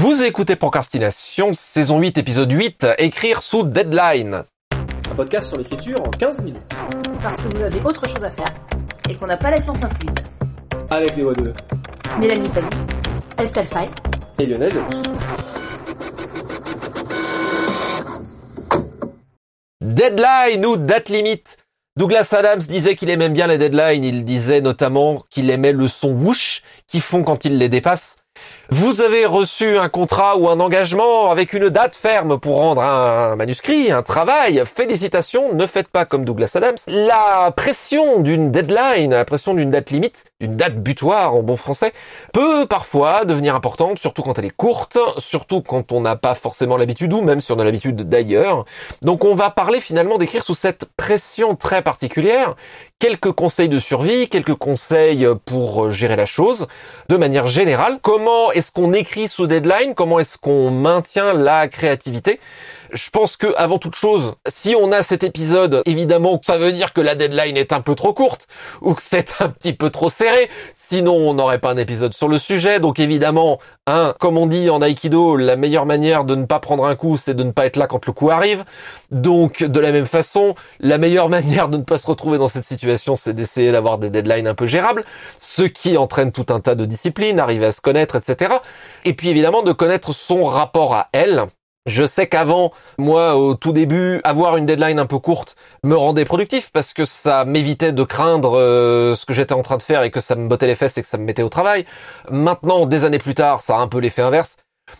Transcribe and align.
Vous 0.00 0.22
écoutez 0.22 0.54
Procrastination, 0.54 1.50
saison 1.54 1.98
8, 1.98 2.18
épisode 2.18 2.52
8, 2.52 2.86
écrire 2.98 3.42
sous 3.42 3.64
deadline. 3.64 4.44
Un 5.10 5.14
podcast 5.16 5.48
sur 5.48 5.56
l'écriture 5.56 6.00
en 6.00 6.10
15 6.10 6.44
minutes. 6.44 6.62
Parce 7.20 7.34
que 7.38 7.48
vous 7.48 7.60
avez 7.60 7.80
autre 7.80 8.08
chose 8.08 8.22
à 8.22 8.30
faire 8.30 8.54
et 9.10 9.16
qu'on 9.16 9.26
n'a 9.26 9.36
pas 9.36 9.50
la 9.50 9.58
science 9.58 9.82
incluse. 9.82 10.14
Avec 10.88 11.16
les 11.16 11.24
voix 11.24 11.34
de 11.34 11.52
Mélanie 12.20 12.48
Fazi, 12.50 12.68
Estelle 13.38 13.66
Fay 13.66 13.88
et 14.38 14.46
Lionel. 14.46 14.72
Deadline 19.80 20.64
ou 20.64 20.76
date 20.76 21.08
limite. 21.08 21.56
Douglas 21.96 22.32
Adams 22.38 22.60
disait 22.60 22.94
qu'il 22.94 23.10
aimait 23.10 23.30
bien 23.30 23.48
les 23.48 23.58
deadlines. 23.58 24.04
Il 24.04 24.24
disait 24.24 24.60
notamment 24.60 25.24
qu'il 25.28 25.50
aimait 25.50 25.72
le 25.72 25.88
son 25.88 26.12
whoosh 26.12 26.62
qui 26.86 27.00
font 27.00 27.24
quand 27.24 27.44
il 27.44 27.58
les 27.58 27.68
dépasse. 27.68 28.14
Vous 28.70 29.00
avez 29.00 29.24
reçu 29.24 29.78
un 29.78 29.88
contrat 29.88 30.36
ou 30.36 30.46
un 30.50 30.60
engagement 30.60 31.30
avec 31.30 31.54
une 31.54 31.70
date 31.70 31.96
ferme 31.96 32.38
pour 32.38 32.56
rendre 32.56 32.82
un 32.82 33.34
manuscrit, 33.34 33.90
un 33.90 34.02
travail. 34.02 34.62
Félicitations, 34.66 35.54
ne 35.54 35.66
faites 35.66 35.88
pas 35.88 36.04
comme 36.04 36.26
Douglas 36.26 36.52
Adams. 36.54 36.76
La 36.86 37.50
pression 37.56 38.20
d'une 38.20 38.50
deadline, 38.50 39.12
la 39.12 39.24
pression 39.24 39.54
d'une 39.54 39.70
date 39.70 39.88
limite, 39.88 40.26
d'une 40.38 40.58
date 40.58 40.76
butoir 40.76 41.34
en 41.34 41.42
bon 41.42 41.56
français, 41.56 41.94
peut 42.34 42.66
parfois 42.66 43.24
devenir 43.24 43.54
importante, 43.54 43.98
surtout 43.98 44.20
quand 44.20 44.38
elle 44.38 44.44
est 44.44 44.50
courte, 44.50 44.98
surtout 45.16 45.62
quand 45.62 45.90
on 45.90 46.02
n'a 46.02 46.16
pas 46.16 46.34
forcément 46.34 46.76
l'habitude 46.76 47.14
ou 47.14 47.22
même 47.22 47.40
si 47.40 47.50
on 47.52 47.58
a 47.58 47.64
l'habitude 47.64 48.06
d'ailleurs. 48.06 48.66
Donc 49.00 49.24
on 49.24 49.34
va 49.34 49.48
parler 49.48 49.80
finalement 49.80 50.18
d'écrire 50.18 50.44
sous 50.44 50.54
cette 50.54 50.84
pression 50.94 51.56
très 51.56 51.80
particulière 51.80 52.54
quelques 52.98 53.32
conseils 53.32 53.68
de 53.68 53.78
survie, 53.78 54.28
quelques 54.28 54.56
conseils 54.56 55.26
pour 55.46 55.90
gérer 55.90 56.16
la 56.16 56.26
chose 56.26 56.66
de 57.08 57.16
manière 57.16 57.46
générale. 57.46 57.98
Comment 58.02 58.50
est-ce 58.58 58.72
qu'on 58.72 58.92
écrit 58.92 59.28
sous 59.28 59.46
deadline? 59.46 59.94
Comment 59.94 60.18
est-ce 60.18 60.36
qu'on 60.36 60.70
maintient 60.70 61.32
la 61.32 61.68
créativité? 61.68 62.40
Je 62.92 63.10
pense 63.10 63.36
que 63.36 63.54
avant 63.56 63.78
toute 63.78 63.94
chose, 63.94 64.34
si 64.48 64.74
on 64.74 64.90
a 64.92 65.02
cet 65.02 65.22
épisode, 65.22 65.82
évidemment, 65.86 66.40
ça 66.44 66.58
veut 66.58 66.72
dire 66.72 66.92
que 66.92 67.00
la 67.00 67.14
deadline 67.14 67.56
est 67.56 67.72
un 67.72 67.80
peu 67.80 67.94
trop 67.94 68.12
courte 68.12 68.48
ou 68.80 68.94
que 68.94 69.02
c'est 69.04 69.40
un 69.40 69.48
petit 69.48 69.72
peu 69.72 69.90
trop 69.90 70.08
serré. 70.08 70.50
Sinon, 70.74 71.14
on 71.14 71.34
n'aurait 71.34 71.60
pas 71.60 71.70
un 71.70 71.76
épisode 71.76 72.14
sur 72.14 72.28
le 72.28 72.38
sujet. 72.38 72.80
Donc 72.80 72.98
évidemment, 72.98 73.58
un, 73.88 74.14
comme 74.18 74.36
on 74.38 74.46
dit 74.46 74.70
en 74.70 74.82
aikido, 74.82 75.36
la 75.36 75.56
meilleure 75.56 75.86
manière 75.86 76.24
de 76.24 76.34
ne 76.34 76.44
pas 76.44 76.60
prendre 76.60 76.84
un 76.84 76.94
coup, 76.94 77.16
c'est 77.16 77.34
de 77.34 77.42
ne 77.42 77.50
pas 77.50 77.66
être 77.66 77.76
là 77.76 77.86
quand 77.86 78.06
le 78.06 78.12
coup 78.12 78.30
arrive. 78.30 78.64
Donc 79.10 79.62
de 79.64 79.80
la 79.80 79.92
même 79.92 80.06
façon, 80.06 80.54
la 80.80 80.98
meilleure 80.98 81.28
manière 81.38 81.68
de 81.68 81.78
ne 81.78 81.82
pas 81.82 81.98
se 81.98 82.06
retrouver 82.06 82.38
dans 82.38 82.48
cette 82.48 82.64
situation, 82.64 83.16
c'est 83.16 83.32
d'essayer 83.32 83.72
d'avoir 83.72 83.98
des 83.98 84.10
deadlines 84.10 84.46
un 84.46 84.54
peu 84.54 84.66
gérables, 84.66 85.04
ce 85.40 85.62
qui 85.62 85.96
entraîne 85.96 86.32
tout 86.32 86.46
un 86.50 86.60
tas 86.60 86.74
de 86.74 86.84
disciplines, 86.84 87.40
arriver 87.40 87.66
à 87.66 87.72
se 87.72 87.80
connaître, 87.80 88.16
etc. 88.16 88.56
Et 89.04 89.14
puis 89.14 89.28
évidemment 89.28 89.62
de 89.62 89.72
connaître 89.72 90.14
son 90.14 90.44
rapport 90.44 90.94
à 90.94 91.08
elle 91.12 91.46
je 91.88 92.06
sais 92.06 92.26
qu'avant, 92.26 92.72
moi, 92.98 93.36
au 93.36 93.54
tout 93.54 93.72
début, 93.72 94.20
avoir 94.24 94.56
une 94.56 94.66
deadline 94.66 94.98
un 94.98 95.06
peu 95.06 95.18
courte 95.18 95.56
me 95.82 95.96
rendait 95.96 96.24
productif 96.24 96.70
parce 96.72 96.92
que 96.92 97.04
ça 97.04 97.44
m'évitait 97.44 97.92
de 97.92 98.02
craindre 98.04 98.58
euh, 98.58 99.14
ce 99.14 99.26
que 99.26 99.32
j'étais 99.32 99.54
en 99.54 99.62
train 99.62 99.76
de 99.76 99.82
faire 99.82 100.02
et 100.02 100.10
que 100.10 100.20
ça 100.20 100.34
me 100.36 100.48
bottait 100.48 100.66
les 100.66 100.74
fesses 100.74 100.96
et 100.98 101.02
que 101.02 101.08
ça 101.08 101.18
me 101.18 101.24
mettait 101.24 101.42
au 101.42 101.48
travail. 101.48 101.84
Maintenant, 102.30 102.86
des 102.86 103.04
années 103.04 103.18
plus 103.18 103.34
tard, 103.34 103.60
ça 103.60 103.76
a 103.76 103.80
un 103.80 103.88
peu 103.88 103.98
l'effet 103.98 104.22
inverse. 104.22 104.56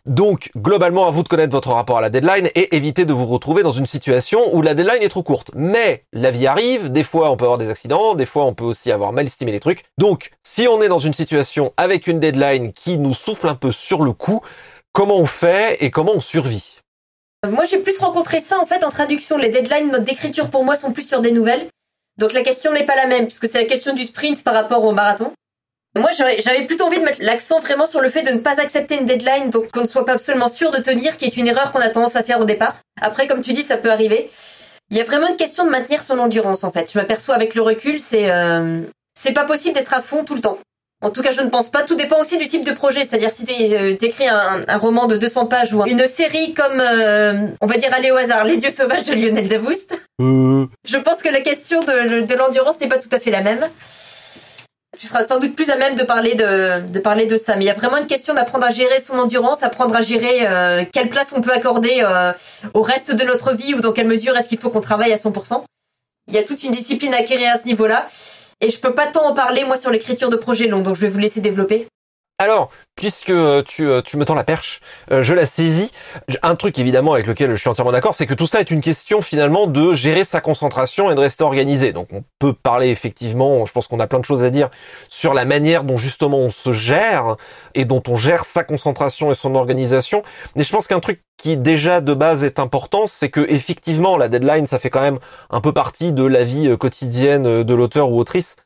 Donc, 0.07 0.51
globalement, 0.57 1.07
à 1.07 1.11
vous 1.11 1.23
de 1.23 1.29
connaître 1.29 1.53
votre 1.53 1.73
rapport 1.73 1.99
à 1.99 2.01
la 2.01 2.11
deadline 2.11 2.51
et 2.55 2.77
éviter 2.77 3.05
de 3.05 3.13
vous 3.13 3.27
retrouver 3.27 3.63
dans 3.63 3.71
une 3.71 3.87
situation 3.87 4.55
où 4.55 4.63
la 4.63 4.75
deadline 4.75 5.03
est 5.03 5.09
trop 5.09 5.23
courte. 5.23 5.51
Mais 5.55 6.05
la 6.13 6.31
vie 6.31 6.47
arrive, 6.47 6.91
des 6.91 7.05
fois 7.05 7.31
on 7.31 7.37
peut 7.37 7.45
avoir 7.45 7.59
des 7.59 7.71
accidents, 7.71 8.15
des 8.15 8.27
fois 8.27 8.45
on 8.45 8.55
peut 8.55 8.65
aussi 8.65 8.91
avoir 8.93 9.13
mal 9.13 9.27
estimé 9.27 9.53
les 9.53 9.61
trucs. 9.61 9.85
Donc, 9.99 10.31
si 10.43 10.69
on 10.69 10.83
est 10.83 10.89
dans 10.89 10.99
une 10.99 11.13
situation 11.13 11.73
avec 11.77 12.07
une 12.07 12.21
deadline 12.21 12.73
qui 12.73 12.99
nous 12.99 13.15
souffle 13.15 13.49
un 13.49 13.55
peu 13.55 13.73
sur 13.73 14.03
le 14.03 14.13
coup, 14.13 14.41
comment 14.99 15.19
on 15.19 15.27
fait 15.27 15.77
et 15.79 15.93
comment 15.93 16.13
on 16.13 16.21
survit 16.21 16.75
moi, 17.49 17.63
j'ai 17.65 17.79
plus 17.79 17.97
rencontré 17.99 18.41
ça 18.41 18.59
en 18.59 18.67
fait 18.67 18.83
en 18.83 18.91
traduction. 18.91 19.39
Les 19.39 19.49
deadlines 19.49 19.93
mode 19.93 20.05
d'écriture 20.05 20.51
pour 20.51 20.65
moi 20.65 20.75
sont 20.75 20.93
plus 20.93 21.07
sur 21.07 21.21
des 21.21 21.31
nouvelles. 21.31 21.69
Donc 22.17 22.33
la 22.33 22.43
question 22.43 22.73
n'est 22.73 22.85
pas 22.85 22.97
la 22.97 23.07
même, 23.07 23.27
puisque 23.27 23.47
c'est 23.47 23.61
la 23.61 23.65
question 23.65 23.95
du 23.95 24.05
sprint 24.05 24.43
par 24.43 24.55
rapport 24.55 24.85
au 24.85 24.91
marathon. 24.91 25.33
Moi, 25.95 26.11
j'avais 26.11 26.67
plutôt 26.67 26.87
envie 26.87 26.99
de 26.99 27.05
mettre 27.05 27.23
l'accent 27.23 27.61
vraiment 27.61 27.87
sur 27.87 28.01
le 28.01 28.11
fait 28.11 28.25
de 28.25 28.33
ne 28.33 28.41
pas 28.41 28.61
accepter 28.61 28.97
une 28.97 29.07
deadline, 29.07 29.51
donc 29.51 29.71
qu'on 29.71 29.83
ne 29.83 29.87
soit 29.87 30.05
pas 30.05 30.15
absolument 30.15 30.49
sûr 30.49 30.73
de 30.73 30.79
tenir, 30.79 31.17
qui 31.17 31.27
est 31.27 31.37
une 31.37 31.47
erreur 31.47 31.71
qu'on 31.71 31.79
a 31.79 31.91
tendance 31.91 32.17
à 32.17 32.25
faire 32.25 32.41
au 32.41 32.45
départ. 32.45 32.75
Après, 33.01 33.29
comme 33.29 33.41
tu 33.41 33.53
dis, 33.53 33.63
ça 33.63 33.77
peut 33.77 33.93
arriver. 33.93 34.29
Il 34.91 34.97
y 34.97 35.01
a 35.01 35.05
vraiment 35.05 35.29
une 35.29 35.37
question 35.37 35.65
de 35.65 35.71
maintenir 35.71 36.03
son 36.03 36.19
endurance, 36.19 36.65
en 36.65 36.73
fait. 36.73 36.91
Je 36.93 36.99
m'aperçois 36.99 37.37
avec 37.37 37.55
le 37.55 37.63
recul, 37.63 38.01
c'est 38.01 38.33
euh, 38.33 38.81
c'est 39.17 39.33
pas 39.33 39.45
possible 39.45 39.77
d'être 39.77 39.95
à 39.95 40.03
fond 40.03 40.25
tout 40.25 40.35
le 40.35 40.41
temps. 40.41 40.59
En 41.01 41.11
tout 41.11 41.23
cas, 41.23 41.31
je 41.31 41.41
ne 41.43 41.49
pense 41.49 41.71
pas. 41.71 41.85
Tout 41.85 41.95
dépend 41.95 42.21
aussi 42.21 42.39
du 42.39 42.49
type 42.49 42.65
de 42.65 42.73
projet. 42.73 43.05
C'est-à-dire 43.05 43.31
si 43.31 43.47
euh, 43.51 43.97
tu 43.97 44.07
écris 44.07 44.27
un, 44.27 44.79
roman 44.79 45.07
de 45.07 45.17
200 45.17 45.47
pages 45.47 45.73
ou 45.73 45.85
une 45.87 46.09
série 46.09 46.55
comme, 46.55 46.81
euh, 46.81 47.47
on 47.61 47.67
va 47.67 47.77
dire, 47.77 47.95
aller 47.95 48.11
au 48.11 48.17
hasard, 48.17 48.45
Les 48.45 48.57
Dieux 48.57 48.71
Sauvages 48.71 49.05
de 49.05 49.15
Lionel 49.15 49.49
Davoust. 49.49 49.97
Euh. 50.21 50.67
Je 50.85 50.99
pense 50.99 51.23
que 51.23 51.29
la 51.29 51.41
question 51.41 51.85
de, 51.85 52.35
l'endurance 52.35 52.81
n'est 52.81 52.89
pas 52.89 52.99
tout 52.99 53.09
à 53.13 53.21
fait 53.21 53.31
la 53.31 53.43
même. 53.43 53.61
Tu 54.99 55.07
seras 55.07 55.25
sans 55.25 55.39
doute 55.39 55.55
plus 55.55 55.71
à 55.71 55.77
même 55.77 55.95
de 55.95 56.03
parler 56.03 56.35
de, 56.35 56.99
parler 56.99 57.27
de 57.27 57.37
ça. 57.37 57.55
Mais 57.55 57.65
il 57.65 57.69
y 57.69 57.71
a 57.71 57.75
vraiment 57.75 57.99
une 57.99 58.09
question 58.09 58.35
d'apprendre 58.35 58.67
à 58.67 58.71
gérer 58.71 58.99
son 58.99 59.17
endurance, 59.17 59.63
apprendre 59.63 59.95
à 59.95 60.01
gérer 60.01 60.89
quelle 60.93 61.09
place 61.09 61.33
on 61.37 61.41
peut 61.41 61.53
accorder 61.53 62.05
au 62.75 62.83
reste 62.83 63.15
de 63.15 63.23
notre 63.23 63.55
vie 63.55 63.75
ou 63.75 63.81
dans 63.81 63.93
quelle 63.93 64.09
mesure 64.09 64.37
est-ce 64.37 64.49
qu'il 64.49 64.59
faut 64.59 64.71
qu'on 64.71 64.81
travaille 64.81 65.13
à 65.13 65.17
100%. 65.17 65.63
Il 66.27 66.35
y 66.35 66.39
a 66.39 66.43
toute 66.43 66.65
une 66.65 66.73
discipline 66.73 67.15
à 67.15 67.19
acquérir 67.19 67.53
à 67.53 67.59
ce 67.59 67.67
niveau-là. 67.67 68.09
Et 68.61 68.71
je 68.71 68.81
peux 68.81 68.95
pas 68.95 69.07
tant 69.07 69.27
en 69.27 69.35
parler, 69.35 69.65
moi, 69.65 69.77
sur 69.77 69.91
l'écriture 69.91 70.31
de 70.31 70.37
projets 70.37 70.67
longs, 70.67 70.81
donc 70.81 70.97
je 70.97 71.03
vais 71.03 71.09
vous 71.09 71.19
laisser 71.19 71.41
développer. 71.41 71.87
Alors, 72.39 72.71
puisque 72.99 73.33
tu, 73.67 73.89
tu 74.05 74.17
me 74.17 74.25
tends 74.25 74.35
la 74.35 74.43
perche, 74.43 74.81
euh, 75.13 75.23
je 75.23 75.33
la 75.33 75.47
saisis. 75.47 75.93
Un 76.43 76.57
truc 76.57 76.81
évidemment 76.81 77.13
avec 77.13 77.29
lequel 77.29 77.51
je 77.55 77.61
suis 77.61 77.69
entièrement 77.69 77.93
d'accord, 77.93 78.13
c'est 78.17 78.27
que 78.27 78.35
tout 78.35 78.47
ça 78.47 78.59
est 78.59 78.73
une 78.73 78.81
question 78.81 79.23
finalement 79.23 79.69
de 79.69 79.95
gérer 79.95 80.25
sa 80.25 80.41
concentration 80.41 81.09
et 81.09 81.15
de 81.15 81.21
rester 81.21 81.45
organisé. 81.45 81.93
Donc 81.93 82.09
on 82.13 82.25
peut 82.41 82.53
parler 82.53 82.89
effectivement, 82.89 83.65
je 83.67 83.73
pense 83.73 83.87
qu'on 83.87 84.01
a 84.01 84.09
plein 84.09 84.19
de 84.19 84.25
choses 84.25 84.43
à 84.43 84.51
dire 84.51 84.69
sur 85.09 85.33
la 85.33 85.45
manière 85.45 85.85
dont 85.85 85.97
justement 85.97 86.39
on 86.39 86.51
se 86.51 86.73
gère 86.73 87.37
et 87.77 87.85
dont 87.85 88.03
on 88.09 88.17
gère 88.17 88.45
sa 88.45 88.65
concentration 88.65 89.31
et 89.31 89.35
son 89.35 89.55
organisation. 89.55 90.25
Mais 90.57 90.65
je 90.65 90.73
pense 90.73 90.89
qu'un 90.89 90.99
truc 90.99 91.23
qui 91.39 91.57
déjà 91.57 92.01
de 92.01 92.15
base 92.15 92.43
est 92.43 92.59
important, 92.59 93.07
c'est 93.07 93.29
que 93.31 93.47
effectivement 93.49 94.17
la 94.17 94.29
deadline, 94.29 94.67
ça 94.67 94.81
fait 94.81 94.91
quand 94.91 95.01
même 95.01 95.21
un 95.51 95.61
peu 95.61 95.73
partie 95.73 96.13
de 96.13 96.25
la 96.25 96.43
vie 96.43 96.69
euh, 96.69 96.77
quotidienne 96.77 97.47
euh, 97.47 97.65
de 97.65 97.75
l'auteur 97.75 98.11
ou 98.11 98.19
autrice. 98.19 98.57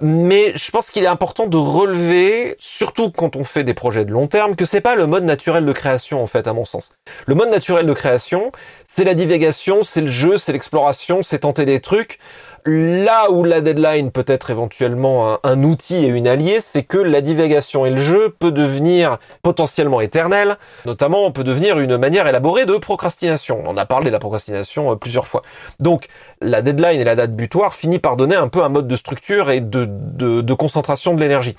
Mais 0.00 0.52
je 0.56 0.70
pense 0.70 0.90
qu'il 0.90 1.04
est 1.04 1.08
important 1.08 1.46
de 1.46 1.56
relever, 1.56 2.56
surtout 2.58 3.10
quand 3.10 3.36
on 3.36 3.44
fait 3.44 3.64
des 3.64 3.74
projets 3.76 4.04
de 4.04 4.10
long 4.10 4.26
terme, 4.26 4.56
que 4.56 4.64
c'est 4.64 4.80
pas 4.80 4.96
le 4.96 5.06
mode 5.06 5.22
naturel 5.24 5.64
de 5.64 5.72
création 5.72 6.22
en 6.22 6.26
fait, 6.26 6.48
à 6.48 6.52
mon 6.52 6.64
sens. 6.64 6.90
Le 7.26 7.36
mode 7.36 7.50
naturel 7.50 7.86
de 7.86 7.92
création, 7.92 8.50
c'est 8.86 9.04
la 9.04 9.14
divagation, 9.14 9.84
c'est 9.84 10.00
le 10.00 10.08
jeu, 10.08 10.36
c'est 10.36 10.52
l'exploration, 10.52 11.22
c'est 11.22 11.40
tenter 11.40 11.64
des 11.64 11.80
trucs 11.80 12.18
là 12.66 13.30
où 13.30 13.44
la 13.44 13.60
deadline 13.60 14.10
peut 14.10 14.24
être 14.26 14.50
éventuellement 14.50 15.38
un, 15.44 15.62
outil 15.62 16.04
et 16.04 16.08
une 16.08 16.26
alliée, 16.26 16.58
c'est 16.60 16.82
que 16.82 16.98
la 16.98 17.20
divagation 17.20 17.86
et 17.86 17.90
le 17.90 17.98
jeu 17.98 18.34
peut 18.38 18.50
devenir 18.50 19.18
potentiellement 19.42 20.00
éternel, 20.00 20.58
notamment 20.84 21.30
peut 21.30 21.44
devenir 21.44 21.78
une 21.78 21.96
manière 21.96 22.26
élaborée 22.26 22.66
de 22.66 22.76
procrastination. 22.76 23.62
On 23.66 23.76
a 23.76 23.86
parlé 23.86 24.06
de 24.06 24.12
la 24.12 24.18
procrastination 24.18 24.92
euh, 24.92 24.96
plusieurs 24.96 25.26
fois. 25.26 25.42
Donc 25.78 26.08
la 26.40 26.60
deadline 26.60 27.00
et 27.00 27.04
la 27.04 27.14
date 27.14 27.34
butoir 27.34 27.74
finit 27.74 27.98
par 27.98 28.16
donner 28.16 28.36
un 28.36 28.48
peu 28.48 28.64
un 28.64 28.68
mode 28.68 28.88
de 28.88 28.96
structure 28.96 29.50
et 29.50 29.60
de 29.60 30.54
concentration 30.54 31.14
de 31.14 31.20
l'énergie. 31.20 31.56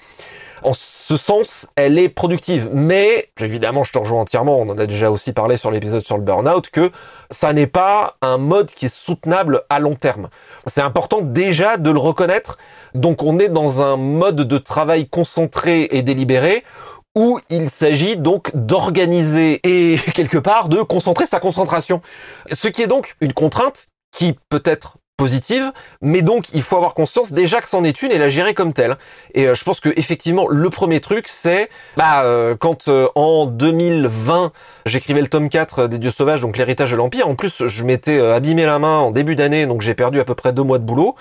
En 0.64 0.74
ce 0.74 1.18
sens, 1.18 1.68
elle 1.76 2.00
est 2.00 2.10
productive. 2.10 2.70
Mais, 2.74 3.30
évidemment, 3.40 3.84
je 3.84 3.92
te 3.92 3.98
rejoins 3.98 4.22
entièrement, 4.22 4.58
on 4.60 4.70
en 4.70 4.78
a 4.78 4.86
déjà 4.86 5.12
aussi 5.12 5.34
parlé 5.34 5.58
sur 5.58 5.72
l'épisode 5.72 6.06
sur 6.06 6.18
le 6.18 6.24
burn-out, 6.24 6.70
que 6.70 6.92
ça 7.32 7.54
n'est 7.54 7.68
pas 7.68 8.16
un 8.22 8.38
mode 8.38 8.72
qui 8.72 8.88
est 8.88 8.94
soutenable 8.94 9.64
à 9.70 9.80
long 9.80 9.96
terme. 9.96 10.30
C'est 10.68 10.82
important 10.82 11.22
déjà 11.22 11.78
de 11.78 11.92
le 11.92 12.00
reconnaître. 12.00 12.58
Donc 12.96 13.24
on 13.24 13.40
est 13.40 13.50
dans 13.50 13.82
un 13.82 13.98
mode 13.98 14.36
de 14.36 14.58
travail 14.58 15.08
concentré 15.08 15.88
et 15.92 16.02
délibéré 16.02 16.64
où 17.16 17.40
il 17.50 17.72
s'agit 17.72 18.16
donc 18.16 18.56
d'organiser 18.56 19.60
et 19.64 19.98
quelque 20.14 20.38
part 20.38 20.70
de 20.70 20.82
concentrer 20.82 21.26
sa 21.26 21.40
concentration. 21.40 22.02
Ce 22.52 22.68
qui 22.68 22.84
est 22.84 22.88
donc 22.88 23.16
une 23.22 23.34
contrainte 23.34 23.88
qui 24.12 24.38
peut 24.50 24.62
être 24.66 24.98
positive, 25.18 25.74
mais 26.02 26.22
donc 26.22 26.46
il 26.54 26.62
faut 26.62 26.78
avoir 26.78 26.94
conscience 26.94 27.32
déjà 27.32 27.60
que 27.60 27.68
c'en 27.68 27.84
est 27.84 28.04
une 28.04 28.12
et 28.12 28.20
la 28.20 28.30
gérer 28.30 28.54
comme 28.54 28.72
telle. 28.72 28.98
Et 29.34 29.48
euh, 29.48 29.56
je 29.56 29.64
pense 29.64 29.80
que 29.80 29.90
effectivement 29.98 30.48
le 30.48 30.70
premier 30.70 31.02
truc 31.02 31.28
c'est 31.28 31.70
bah 31.98 32.22
euh, 32.24 32.56
quand 32.56 32.88
euh, 32.88 33.08
en 33.16 33.48
2020 33.48 34.52
j'écrivais 34.86 35.22
le 35.22 35.28
tome 35.28 35.50
4 35.50 35.88
des 35.88 35.98
Dieux 35.98 36.12
Sauvages, 36.12 36.40
donc 36.40 36.56
l'héritage 36.56 36.92
de 36.92 36.96
l'Empire. 36.96 37.28
En 37.28 37.34
plus 37.34 37.66
je 37.66 37.84
m'étais 37.84 38.20
abîmé 38.22 38.66
la 38.66 38.78
main 38.78 39.00
en 39.00 39.10
début 39.12 39.36
d'année, 39.36 39.66
donc 39.66 39.82
j'ai 39.82 39.96
perdu 39.96 40.20
à 40.20 40.24
peu 40.24 40.36
près 40.36 40.54
deux 40.54 40.64
mois 40.64 40.78
de 40.78 40.84
boulot. 40.84 41.16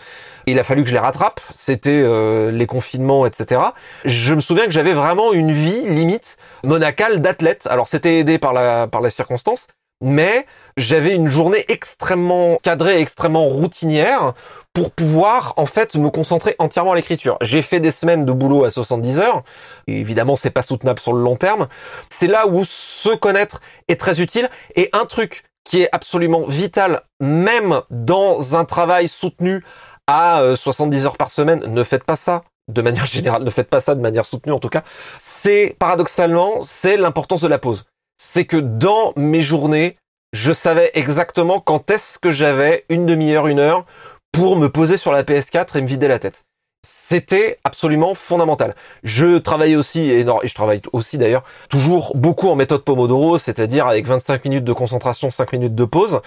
Il 0.46 0.58
a 0.58 0.64
fallu 0.64 0.82
que 0.82 0.88
je 0.88 0.94
les 0.94 1.00
rattrape, 1.00 1.40
c'était 1.54 2.04
les 2.52 2.66
confinements, 2.66 3.26
etc. 3.26 3.62
Je 4.04 4.34
me 4.34 4.40
souviens 4.40 4.66
que 4.66 4.70
j'avais 4.70 4.92
vraiment 4.92 5.32
une 5.32 5.52
vie 5.52 5.88
limite 5.88 6.36
monacale 6.62 7.20
d'athlète. 7.20 7.66
Alors 7.68 7.88
c'était 7.88 8.18
aidé 8.18 8.38
par 8.38 8.52
la 8.52 8.86
par 8.86 9.00
la 9.00 9.10
circonstance, 9.10 9.66
mais 10.00 10.46
j'avais 10.76 11.14
une 11.14 11.28
journée 11.28 11.64
extrêmement 11.68 12.58
cadrée, 12.62 13.00
extrêmement 13.00 13.46
routinière 13.46 14.34
pour 14.72 14.90
pouvoir 14.90 15.54
en 15.56 15.64
fait 15.64 15.96
me 15.96 16.10
concentrer 16.10 16.54
entièrement 16.58 16.92
à 16.92 16.96
l'écriture. 16.96 17.38
J'ai 17.40 17.62
fait 17.62 17.80
des 17.80 17.90
semaines 17.90 18.26
de 18.26 18.32
boulot 18.32 18.64
à 18.64 18.70
70 18.70 19.18
heures. 19.18 19.42
Évidemment, 19.86 20.36
c'est 20.36 20.50
pas 20.50 20.62
soutenable 20.62 21.00
sur 21.00 21.14
le 21.14 21.22
long 21.22 21.36
terme. 21.36 21.68
C'est 22.10 22.26
là 22.26 22.46
où 22.46 22.64
se 22.64 23.14
connaître 23.14 23.60
est 23.88 23.98
très 23.98 24.20
utile. 24.20 24.50
Et 24.74 24.90
un 24.92 25.06
truc 25.06 25.44
qui 25.64 25.82
est 25.82 25.88
absolument 25.92 26.46
vital, 26.46 27.02
même 27.20 27.80
dans 27.90 28.54
un 28.54 28.64
travail 28.64 29.08
soutenu 29.08 29.64
à 30.06 30.42
70 30.54 30.96
euh, 31.02 31.06
heures 31.06 31.16
par 31.16 31.30
semaine, 31.30 31.64
ne 31.66 31.82
faites 31.82 32.04
pas 32.04 32.16
ça 32.16 32.42
de 32.68 32.82
manière 32.82 33.06
générale, 33.06 33.42
ne 33.42 33.50
faites 33.50 33.68
pas 33.68 33.80
ça 33.80 33.94
de 33.94 34.00
manière 34.00 34.24
soutenue 34.24 34.52
en 34.52 34.60
tout 34.60 34.68
cas, 34.68 34.84
c'est 35.20 35.74
paradoxalement, 35.78 36.60
c'est 36.62 36.96
l'importance 36.96 37.40
de 37.40 37.48
la 37.48 37.58
pause. 37.58 37.84
C'est 38.16 38.44
que 38.44 38.56
dans 38.56 39.12
mes 39.16 39.42
journées, 39.42 39.96
je 40.32 40.52
savais 40.52 40.90
exactement 40.94 41.60
quand 41.60 41.90
est-ce 41.90 42.18
que 42.18 42.30
j'avais 42.30 42.84
une 42.88 43.06
demi-heure, 43.06 43.46
une 43.46 43.58
heure 43.58 43.86
pour 44.32 44.56
me 44.56 44.68
poser 44.68 44.96
sur 44.96 45.12
la 45.12 45.22
PS4 45.22 45.78
et 45.78 45.82
me 45.82 45.86
vider 45.86 46.08
la 46.08 46.18
tête. 46.18 46.44
C'était 46.84 47.58
absolument 47.64 48.14
fondamental. 48.14 48.74
Je 49.02 49.38
travaillais 49.38 49.76
aussi, 49.76 50.00
et, 50.10 50.24
je 50.24 50.54
travaille 50.54 50.82
aussi 50.92 51.18
d'ailleurs, 51.18 51.44
toujours 51.68 52.16
beaucoup 52.16 52.48
en 52.48 52.56
méthode 52.56 52.84
Pomodoro, 52.84 53.38
c'est-à-dire 53.38 53.86
avec 53.86 54.06
25 54.06 54.44
minutes 54.44 54.64
de 54.64 54.72
concentration, 54.72 55.30
5 55.30 55.52
minutes 55.52 55.74
de 55.74 55.84
pause. 55.84 56.20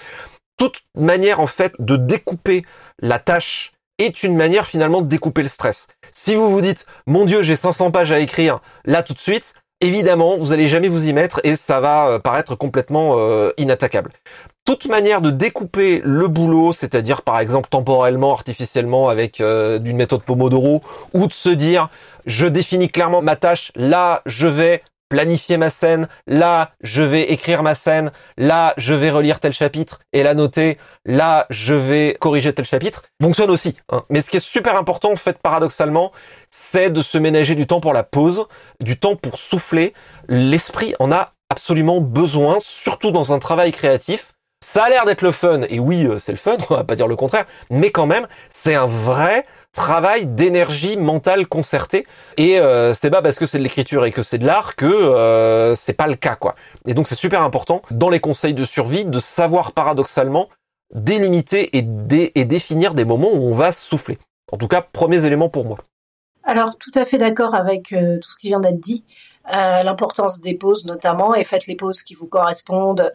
Toute 0.56 0.82
manière 0.94 1.40
en 1.40 1.46
fait 1.46 1.74
de 1.78 1.96
découper 1.96 2.64
la 3.00 3.18
tâche 3.18 3.72
est 3.98 4.22
une 4.22 4.36
manière 4.36 4.66
finalement 4.66 5.02
de 5.02 5.06
découper 5.06 5.42
le 5.42 5.48
stress. 5.48 5.86
Si 6.12 6.34
vous 6.34 6.50
vous 6.50 6.60
dites, 6.60 6.86
mon 7.06 7.24
Dieu, 7.24 7.42
j'ai 7.42 7.56
500 7.56 7.90
pages 7.90 8.12
à 8.12 8.18
écrire 8.18 8.60
là 8.84 9.02
tout 9.02 9.14
de 9.14 9.18
suite, 9.18 9.54
évidemment, 9.80 10.36
vous 10.36 10.52
allez 10.52 10.68
jamais 10.68 10.88
vous 10.88 11.08
y 11.08 11.12
mettre 11.12 11.40
et 11.44 11.56
ça 11.56 11.80
va 11.80 12.08
euh, 12.08 12.18
paraître 12.18 12.54
complètement 12.54 13.14
euh, 13.18 13.52
inattaquable. 13.56 14.12
Toute 14.64 14.86
manière 14.86 15.20
de 15.20 15.30
découper 15.30 16.00
le 16.04 16.28
boulot, 16.28 16.72
c'est-à-dire 16.72 17.22
par 17.22 17.40
exemple 17.40 17.68
temporellement, 17.70 18.32
artificiellement 18.32 19.08
avec 19.08 19.40
euh, 19.40 19.78
d'une 19.78 19.96
méthode 19.96 20.22
Pomodoro, 20.22 20.82
ou 21.14 21.26
de 21.26 21.32
se 21.32 21.48
dire 21.48 21.88
je 22.26 22.46
définis 22.46 22.88
clairement 22.88 23.22
ma 23.22 23.36
tâche, 23.36 23.72
là 23.74 24.22
je 24.26 24.46
vais 24.46 24.82
planifier 25.10 25.58
ma 25.58 25.68
scène, 25.68 26.08
là 26.26 26.70
je 26.80 27.02
vais 27.02 27.30
écrire 27.30 27.62
ma 27.62 27.74
scène, 27.74 28.12
là 28.38 28.72
je 28.78 28.94
vais 28.94 29.10
relire 29.10 29.40
tel 29.40 29.52
chapitre 29.52 30.00
et 30.14 30.22
la 30.22 30.32
noter, 30.32 30.78
là 31.04 31.46
je 31.50 31.74
vais 31.74 32.16
corriger 32.18 32.54
tel 32.54 32.64
chapitre, 32.64 33.02
fonctionne 33.20 33.50
aussi. 33.50 33.76
Hein. 33.90 34.04
Mais 34.08 34.22
ce 34.22 34.30
qui 34.30 34.38
est 34.38 34.40
super 34.44 34.76
important 34.76 35.12
en 35.12 35.16
fait 35.16 35.38
paradoxalement, 35.38 36.12
c'est 36.48 36.90
de 36.90 37.02
se 37.02 37.18
ménager 37.18 37.54
du 37.54 37.66
temps 37.66 37.80
pour 37.80 37.92
la 37.92 38.04
pause, 38.04 38.46
du 38.80 38.98
temps 38.98 39.16
pour 39.16 39.38
souffler. 39.38 39.92
L'esprit 40.28 40.94
en 40.98 41.12
a 41.12 41.34
absolument 41.50 42.00
besoin, 42.00 42.58
surtout 42.60 43.10
dans 43.10 43.32
un 43.32 43.38
travail 43.38 43.72
créatif. 43.72 44.32
Ça 44.64 44.84
a 44.84 44.90
l'air 44.90 45.04
d'être 45.06 45.22
le 45.22 45.32
fun, 45.32 45.62
et 45.68 45.78
oui, 45.78 46.06
euh, 46.06 46.18
c'est 46.18 46.32
le 46.32 46.38
fun, 46.38 46.56
on 46.70 46.74
va 46.74 46.84
pas 46.84 46.94
dire 46.94 47.08
le 47.08 47.16
contraire, 47.16 47.46
mais 47.70 47.90
quand 47.90 48.06
même, 48.06 48.28
c'est 48.52 48.74
un 48.74 48.86
vrai 48.86 49.44
travail 49.72 50.26
d'énergie 50.26 50.96
mentale 50.96 51.46
concertée. 51.46 52.06
Et 52.36 52.58
euh, 52.58 52.94
c'est 52.94 53.10
pas 53.10 53.22
parce 53.22 53.38
que 53.38 53.46
c'est 53.46 53.58
de 53.58 53.62
l'écriture 53.62 54.04
et 54.04 54.12
que 54.12 54.22
c'est 54.22 54.38
de 54.38 54.46
l'art 54.46 54.76
que 54.76 54.86
euh, 54.86 55.74
c'est 55.74 55.92
pas 55.92 56.06
le 56.06 56.16
cas, 56.16 56.36
quoi. 56.36 56.54
Et 56.86 56.94
donc 56.94 57.08
c'est 57.08 57.14
super 57.14 57.42
important 57.42 57.82
dans 57.90 58.08
les 58.08 58.20
conseils 58.20 58.54
de 58.54 58.64
survie 58.64 59.04
de 59.04 59.20
savoir 59.20 59.72
paradoxalement 59.72 60.48
délimiter 60.94 61.76
et, 61.78 61.86
et 62.34 62.44
définir 62.44 62.94
des 62.94 63.04
moments 63.04 63.32
où 63.32 63.48
on 63.48 63.54
va 63.54 63.70
souffler. 63.70 64.18
En 64.50 64.56
tout 64.56 64.66
cas, 64.66 64.80
premiers 64.80 65.24
éléments 65.24 65.48
pour 65.48 65.64
moi. 65.64 65.78
Alors 66.42 66.76
tout 66.78 66.90
à 66.94 67.04
fait 67.04 67.18
d'accord 67.18 67.54
avec 67.54 67.92
euh, 67.92 68.18
tout 68.18 68.30
ce 68.30 68.36
qui 68.36 68.48
vient 68.48 68.60
d'être 68.60 68.80
dit. 68.80 69.04
Euh, 69.54 69.82
l'importance 69.82 70.40
des 70.40 70.54
pauses 70.54 70.84
notamment 70.84 71.34
et 71.34 71.44
faites 71.44 71.66
les 71.66 71.76
pauses 71.76 72.02
qui 72.02 72.14
vous 72.14 72.26
correspondent. 72.26 73.12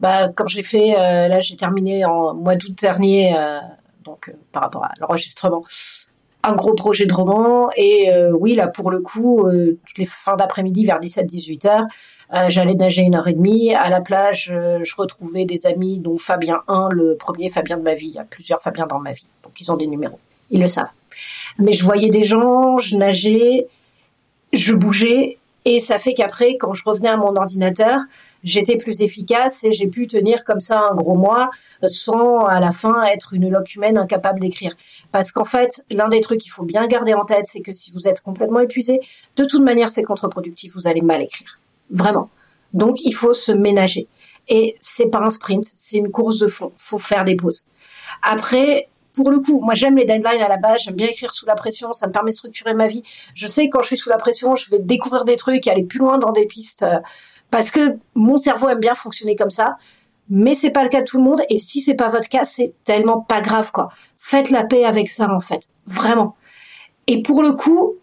Bah, 0.00 0.28
comme 0.28 0.48
j'ai 0.48 0.62
fait, 0.62 0.92
là 0.92 1.40
j'ai 1.40 1.56
terminé 1.56 2.04
en 2.04 2.32
mois 2.32 2.54
d'août 2.54 2.72
dernier, 2.80 3.34
donc 4.04 4.32
par 4.52 4.62
rapport 4.62 4.84
à 4.84 4.92
l'enregistrement, 5.00 5.64
un 6.42 6.52
gros 6.52 6.74
projet 6.74 7.06
de 7.06 7.12
roman. 7.12 7.70
Et 7.76 8.10
euh, 8.10 8.32
oui, 8.32 8.54
là, 8.54 8.68
pour 8.68 8.90
le 8.90 9.00
coup, 9.00 9.46
euh, 9.46 9.78
toutes 9.86 9.98
les 9.98 10.06
fins 10.06 10.36
d'après-midi 10.36 10.84
vers 10.84 11.00
17-18 11.00 11.68
heures, 11.68 11.86
euh, 12.34 12.48
j'allais 12.48 12.74
nager 12.74 13.02
une 13.02 13.14
heure 13.14 13.28
et 13.28 13.32
demie. 13.32 13.74
À 13.74 13.88
la 13.88 14.00
plage, 14.00 14.52
je 14.52 14.94
retrouvais 14.96 15.44
des 15.44 15.66
amis, 15.66 15.98
dont 15.98 16.18
Fabien 16.18 16.62
1, 16.68 16.90
le 16.90 17.16
premier 17.16 17.50
Fabien 17.50 17.76
de 17.76 17.82
ma 17.82 17.94
vie. 17.94 18.08
Il 18.08 18.14
y 18.14 18.18
a 18.18 18.24
plusieurs 18.24 18.60
Fabiens 18.60 18.86
dans 18.86 19.00
ma 19.00 19.12
vie, 19.12 19.28
donc 19.42 19.60
ils 19.60 19.70
ont 19.72 19.76
des 19.76 19.86
numéros. 19.86 20.18
Ils 20.50 20.60
le 20.60 20.68
savent. 20.68 20.90
Mais 21.58 21.72
je 21.72 21.84
voyais 21.84 22.10
des 22.10 22.24
gens, 22.24 22.78
je 22.78 22.96
nageais, 22.96 23.66
je 24.52 24.74
bougeais, 24.74 25.38
et 25.64 25.80
ça 25.80 25.98
fait 25.98 26.14
qu'après, 26.14 26.56
quand 26.56 26.74
je 26.74 26.84
revenais 26.84 27.08
à 27.08 27.16
mon 27.16 27.34
ordinateur, 27.36 28.00
j'étais 28.44 28.76
plus 28.76 29.02
efficace 29.02 29.64
et 29.64 29.72
j'ai 29.72 29.88
pu 29.88 30.06
tenir 30.06 30.44
comme 30.44 30.60
ça 30.60 30.80
un 30.90 30.94
gros 30.94 31.16
mois 31.16 31.50
sans 31.86 32.46
à 32.46 32.60
la 32.60 32.72
fin 32.72 33.02
être 33.04 33.34
une 33.34 33.50
loque 33.50 33.76
incapable 33.82 34.40
d'écrire. 34.40 34.76
Parce 35.12 35.32
qu'en 35.32 35.44
fait, 35.44 35.84
l'un 35.90 36.08
des 36.08 36.20
trucs 36.20 36.40
qu'il 36.40 36.50
faut 36.50 36.64
bien 36.64 36.86
garder 36.86 37.14
en 37.14 37.24
tête, 37.24 37.46
c'est 37.46 37.60
que 37.60 37.72
si 37.72 37.92
vous 37.92 38.08
êtes 38.08 38.20
complètement 38.20 38.60
épuisé, 38.60 39.00
de 39.36 39.44
toute 39.44 39.62
manière, 39.62 39.90
c'est 39.90 40.02
contre-productif, 40.02 40.74
vous 40.74 40.88
allez 40.88 41.02
mal 41.02 41.22
écrire. 41.22 41.60
Vraiment. 41.90 42.30
Donc, 42.72 42.98
il 43.04 43.12
faut 43.12 43.34
se 43.34 43.52
ménager. 43.52 44.08
Et 44.48 44.76
c'est 44.80 45.10
pas 45.10 45.18
un 45.18 45.30
sprint, 45.30 45.66
c'est 45.74 45.98
une 45.98 46.10
course 46.10 46.38
de 46.38 46.48
fond. 46.48 46.72
Faut 46.78 46.98
faire 46.98 47.24
des 47.24 47.36
pauses. 47.36 47.64
Après, 48.22 48.88
pour 49.12 49.30
le 49.30 49.40
coup, 49.40 49.60
moi 49.60 49.74
j'aime 49.74 49.96
les 49.96 50.04
deadlines 50.04 50.40
à 50.40 50.48
la 50.48 50.56
base, 50.56 50.82
j'aime 50.84 50.94
bien 50.94 51.08
écrire 51.08 51.32
sous 51.32 51.44
la 51.44 51.56
pression, 51.56 51.92
ça 51.92 52.06
me 52.06 52.12
permet 52.12 52.30
de 52.30 52.36
structurer 52.36 52.72
ma 52.72 52.86
vie. 52.86 53.02
Je 53.34 53.48
sais 53.48 53.68
que 53.68 53.72
quand 53.72 53.82
je 53.82 53.88
suis 53.88 53.98
sous 53.98 54.08
la 54.08 54.16
pression, 54.16 54.54
je 54.54 54.70
vais 54.70 54.78
découvrir 54.78 55.24
des 55.24 55.36
trucs 55.36 55.66
et 55.66 55.70
aller 55.70 55.82
plus 55.82 55.98
loin 55.98 56.18
dans 56.18 56.30
des 56.30 56.46
pistes 56.46 56.84
euh, 56.84 57.00
parce 57.50 57.70
que 57.70 57.96
mon 58.14 58.36
cerveau 58.36 58.68
aime 58.68 58.80
bien 58.80 58.94
fonctionner 58.94 59.36
comme 59.36 59.50
ça. 59.50 59.76
Mais 60.30 60.54
c'est 60.54 60.70
pas 60.70 60.82
le 60.82 60.90
cas 60.90 61.00
de 61.00 61.06
tout 61.06 61.16
le 61.16 61.24
monde 61.24 61.40
et 61.48 61.56
si 61.56 61.80
c'est 61.80 61.94
pas 61.94 62.08
votre 62.08 62.28
cas, 62.28 62.44
c'est 62.44 62.74
tellement 62.84 63.20
pas 63.20 63.40
grave 63.40 63.72
quoi. 63.72 63.88
Faites 64.18 64.50
la 64.50 64.62
paix 64.64 64.84
avec 64.84 65.08
ça 65.08 65.32
en 65.32 65.40
fait, 65.40 65.68
vraiment. 65.86 66.36
Et 67.06 67.22
pour 67.22 67.42
le 67.42 67.52
coup, 67.52 67.94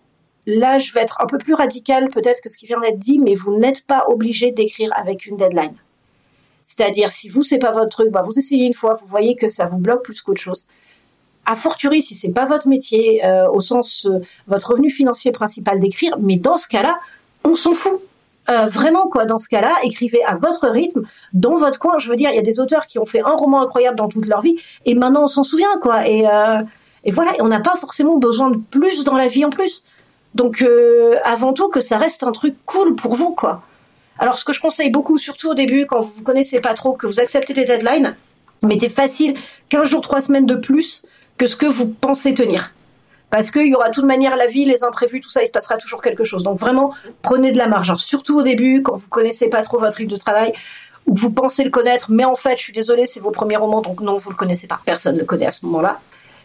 là 0.47 0.79
je 0.79 0.91
vais 0.91 1.01
être 1.01 1.21
un 1.21 1.27
peu 1.27 1.37
plus 1.37 1.53
radical 1.53 2.09
peut-être 2.09 2.41
que 2.41 2.49
ce 2.49 2.57
qui 2.57 2.65
vient 2.65 2.79
d'être 2.79 2.97
dit, 2.97 3.19
mais 3.19 3.35
vous 3.35 3.55
n'êtes 3.55 3.85
pas 3.85 4.05
obligé 4.07 4.51
d'écrire 4.51 4.91
avec 4.97 5.27
une 5.27 5.37
deadline. 5.37 5.75
C'est-à-dire 6.63 7.11
si 7.11 7.29
vous 7.29 7.43
c'est 7.43 7.59
pas 7.59 7.69
votre 7.69 7.89
truc, 7.89 8.09
bah 8.09 8.23
vous 8.23 8.39
essayez 8.39 8.65
une 8.65 8.73
fois, 8.73 8.95
vous 8.95 9.05
voyez 9.05 9.35
que 9.35 9.47
ça 9.47 9.65
vous 9.65 9.77
bloque 9.77 10.03
plus 10.03 10.19
qu'autre 10.21 10.41
chose. 10.41 10.65
A 11.45 11.55
fortiori 11.55 12.01
si 12.01 12.15
c'est 12.15 12.33
pas 12.33 12.45
votre 12.45 12.67
métier 12.67 13.23
euh, 13.23 13.47
au 13.51 13.61
sens 13.61 14.07
euh, 14.07 14.19
votre 14.47 14.71
revenu 14.71 14.89
financier 14.89 15.31
principal 15.31 15.79
d'écrire, 15.79 16.17
mais 16.19 16.37
dans 16.37 16.57
ce 16.57 16.67
cas-là, 16.67 16.99
on 17.43 17.53
s'en 17.53 17.75
fout 17.75 18.01
euh, 18.49 18.65
vraiment 18.67 19.07
quoi 19.07 19.25
dans 19.25 19.37
ce 19.37 19.49
cas-là 19.49 19.73
écrivez 19.83 20.23
à 20.23 20.35
votre 20.35 20.67
rythme 20.67 21.01
dans 21.33 21.55
votre 21.55 21.79
coin. 21.79 21.97
Je 21.97 22.09
veux 22.09 22.15
dire 22.15 22.29
il 22.29 22.35
y 22.35 22.39
a 22.39 22.43
des 22.43 22.59
auteurs 22.59 22.85
qui 22.87 22.99
ont 22.99 23.05
fait 23.05 23.21
un 23.21 23.35
roman 23.35 23.61
incroyable 23.61 23.97
dans 23.97 24.07
toute 24.07 24.27
leur 24.27 24.41
vie 24.41 24.59
et 24.85 24.93
maintenant 24.93 25.23
on 25.23 25.27
s'en 25.27 25.43
souvient 25.43 25.77
quoi. 25.81 26.07
Et 26.07 26.27
euh, 26.27 26.61
et 27.03 27.11
voilà 27.11 27.31
on 27.39 27.47
n'a 27.47 27.59
pas 27.59 27.75
forcément 27.75 28.17
besoin 28.17 28.51
de 28.51 28.57
plus 28.57 29.03
dans 29.03 29.15
la 29.15 29.27
vie 29.27 29.45
en 29.45 29.49
plus. 29.49 29.83
Donc 30.35 30.61
euh, 30.61 31.15
avant 31.23 31.53
tout 31.53 31.69
que 31.69 31.79
ça 31.81 31.97
reste 31.97 32.23
un 32.23 32.31
truc 32.31 32.55
cool 32.65 32.95
pour 32.95 33.15
vous 33.15 33.33
quoi. 33.33 33.63
Alors 34.19 34.37
ce 34.37 34.45
que 34.45 34.53
je 34.53 34.61
conseille 34.61 34.91
beaucoup 34.91 35.17
surtout 35.17 35.49
au 35.49 35.53
début 35.55 35.85
quand 35.85 36.01
vous 36.01 36.11
vous 36.17 36.23
connaissez 36.23 36.61
pas 36.61 36.73
trop 36.73 36.93
que 36.93 37.07
vous 37.07 37.19
acceptez 37.19 37.53
des 37.53 37.65
deadlines 37.65 38.15
mettez 38.63 38.89
facile 38.89 39.35
15 39.69 39.87
jours 39.87 40.01
3 40.01 40.21
semaines 40.21 40.45
de 40.45 40.55
plus 40.55 41.05
que 41.37 41.47
ce 41.47 41.55
que 41.55 41.65
vous 41.65 41.87
pensez 41.87 42.33
tenir 42.33 42.73
parce 43.35 43.51
qu'il 43.51 43.67
y 43.67 43.75
aura 43.75 43.89
de 43.89 43.93
toute 43.93 44.05
manière 44.05 44.37
la 44.37 44.45
vie, 44.45 44.63
les 44.63 44.85
imprévus, 44.85 45.19
tout 45.19 45.29
ça, 45.29 45.43
il 45.43 45.47
se 45.47 45.51
passera 45.51 45.75
toujours 45.75 46.01
quelque 46.01 46.23
chose. 46.23 46.41
Donc 46.41 46.57
vraiment, 46.57 46.93
prenez 47.21 47.51
de 47.51 47.57
la 47.57 47.67
marge, 47.67 47.93
surtout 47.95 48.39
au 48.39 48.41
début, 48.41 48.81
quand 48.81 48.95
vous 48.95 49.09
connaissez 49.09 49.49
pas 49.49 49.61
trop 49.61 49.77
votre 49.77 49.97
rythme 49.97 50.13
de 50.13 50.17
travail 50.17 50.53
ou 51.05 51.13
que 51.13 51.19
vous 51.19 51.31
pensez 51.31 51.65
le 51.65 51.69
connaître, 51.69 52.09
mais 52.11 52.23
en 52.23 52.37
fait, 52.37 52.55
je 52.55 52.63
suis 52.63 52.71
désolée, 52.71 53.07
c'est 53.07 53.19
vos 53.19 53.31
premiers 53.31 53.57
romans, 53.57 53.81
donc 53.81 53.99
non, 53.99 54.15
vous 54.15 54.29
le 54.29 54.37
connaissez 54.37 54.67
pas. 54.67 54.79
Personne 54.85 55.15
ne 55.15 55.19
le 55.19 55.25
connaît 55.25 55.47
à 55.47 55.51
ce 55.51 55.65
moment-là. 55.65 55.99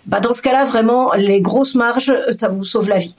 Bah, 0.07 0.19
dans 0.19 0.33
ce 0.33 0.43
cas-là, 0.43 0.65
vraiment, 0.65 1.13
les 1.13 1.41
grosses 1.41 1.77
marges, 1.77 2.13
ça 2.37 2.49
vous 2.49 2.65
sauve 2.65 2.89
la 2.89 2.99
vie. 2.99 3.15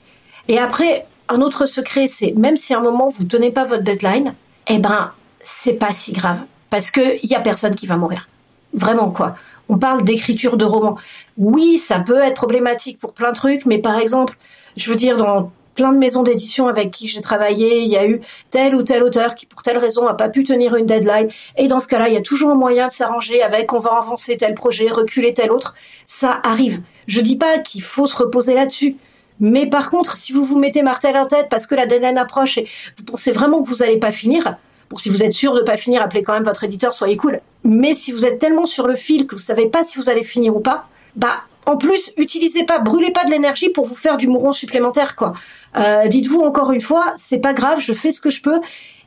Et 0.48 0.58
après, 0.58 1.06
un 1.30 1.40
autre 1.40 1.64
secret, 1.64 2.08
c'est 2.08 2.34
même 2.36 2.58
si 2.58 2.74
à 2.74 2.78
un 2.78 2.82
moment 2.82 3.08
vous 3.08 3.24
tenez 3.24 3.50
pas 3.50 3.64
votre 3.64 3.84
deadline, 3.84 4.34
eh 4.68 4.80
ben, 4.80 5.12
c'est 5.40 5.78
pas 5.78 5.94
si 5.94 6.12
grave. 6.12 6.40
Parce 6.68 6.90
que 6.90 7.26
y 7.26 7.34
a 7.34 7.40
personne 7.40 7.74
qui 7.74 7.86
va 7.86 7.96
mourir. 7.96 8.28
Vraiment, 8.74 9.10
quoi 9.10 9.36
on 9.72 9.78
parle 9.78 10.04
d'écriture 10.04 10.58
de 10.58 10.66
romans. 10.66 10.98
Oui, 11.38 11.78
ça 11.78 11.98
peut 11.98 12.20
être 12.22 12.34
problématique 12.34 12.98
pour 12.98 13.14
plein 13.14 13.30
de 13.30 13.36
trucs, 13.36 13.64
mais 13.64 13.78
par 13.78 13.98
exemple, 13.98 14.36
je 14.76 14.90
veux 14.90 14.96
dire, 14.96 15.16
dans 15.16 15.50
plein 15.74 15.92
de 15.92 15.98
maisons 15.98 16.22
d'édition 16.22 16.68
avec 16.68 16.90
qui 16.90 17.08
j'ai 17.08 17.22
travaillé, 17.22 17.80
il 17.80 17.88
y 17.88 17.96
a 17.96 18.06
eu 18.06 18.20
tel 18.50 18.74
ou 18.74 18.82
tel 18.82 19.02
auteur 19.02 19.34
qui, 19.34 19.46
pour 19.46 19.62
telle 19.62 19.78
raison, 19.78 20.04
n'a 20.04 20.12
pas 20.12 20.28
pu 20.28 20.44
tenir 20.44 20.76
une 20.76 20.84
deadline. 20.84 21.28
Et 21.56 21.68
dans 21.68 21.80
ce 21.80 21.86
cas-là, 21.88 22.08
il 22.08 22.14
y 22.14 22.18
a 22.18 22.20
toujours 22.20 22.50
un 22.50 22.54
moyen 22.54 22.88
de 22.88 22.92
s'arranger 22.92 23.42
avec 23.42 23.72
on 23.72 23.78
va 23.78 23.92
avancer 23.92 24.36
tel 24.36 24.52
projet, 24.52 24.88
reculer 24.88 25.32
tel 25.32 25.50
autre. 25.50 25.74
Ça 26.04 26.42
arrive. 26.44 26.82
Je 27.06 27.22
dis 27.22 27.36
pas 27.36 27.58
qu'il 27.58 27.82
faut 27.82 28.06
se 28.06 28.16
reposer 28.16 28.52
là-dessus. 28.52 28.96
Mais 29.40 29.64
par 29.66 29.88
contre, 29.88 30.18
si 30.18 30.34
vous 30.34 30.44
vous 30.44 30.58
mettez 30.58 30.82
martel 30.82 31.16
en 31.16 31.26
tête 31.26 31.46
parce 31.48 31.66
que 31.66 31.74
la 31.74 31.86
deadline 31.86 32.18
approche 32.18 32.58
et 32.58 32.68
vous 32.98 33.04
pensez 33.04 33.32
vraiment 33.32 33.62
que 33.62 33.68
vous 33.70 33.76
n'allez 33.76 33.96
pas 33.96 34.12
finir, 34.12 34.56
Si 34.98 35.08
vous 35.08 35.22
êtes 35.22 35.32
sûr 35.32 35.54
de 35.54 35.60
pas 35.60 35.76
finir, 35.76 36.02
appelez 36.02 36.22
quand 36.22 36.32
même 36.32 36.44
votre 36.44 36.64
éditeur, 36.64 36.92
soyez 36.92 37.16
cool. 37.16 37.40
Mais 37.64 37.94
si 37.94 38.12
vous 38.12 38.26
êtes 38.26 38.38
tellement 38.38 38.66
sur 38.66 38.86
le 38.86 38.94
fil 38.94 39.26
que 39.26 39.34
vous 39.34 39.40
savez 39.40 39.66
pas 39.66 39.84
si 39.84 39.98
vous 39.98 40.10
allez 40.10 40.24
finir 40.24 40.56
ou 40.56 40.60
pas, 40.60 40.88
bah 41.16 41.42
en 41.66 41.76
plus, 41.76 42.12
utilisez 42.16 42.64
pas, 42.64 42.78
brûlez 42.78 43.12
pas 43.12 43.24
de 43.24 43.30
l'énergie 43.30 43.68
pour 43.68 43.86
vous 43.86 43.94
faire 43.94 44.16
du 44.16 44.26
mouron 44.26 44.52
supplémentaire, 44.52 45.14
quoi. 45.14 45.34
Euh, 45.76 46.08
dites-vous 46.08 46.40
encore 46.40 46.72
une 46.72 46.80
fois, 46.80 47.14
c'est 47.16 47.38
pas 47.38 47.52
grave, 47.52 47.78
je 47.80 47.92
fais 47.92 48.12
ce 48.12 48.20
que 48.20 48.30
je 48.30 48.42
peux, 48.42 48.60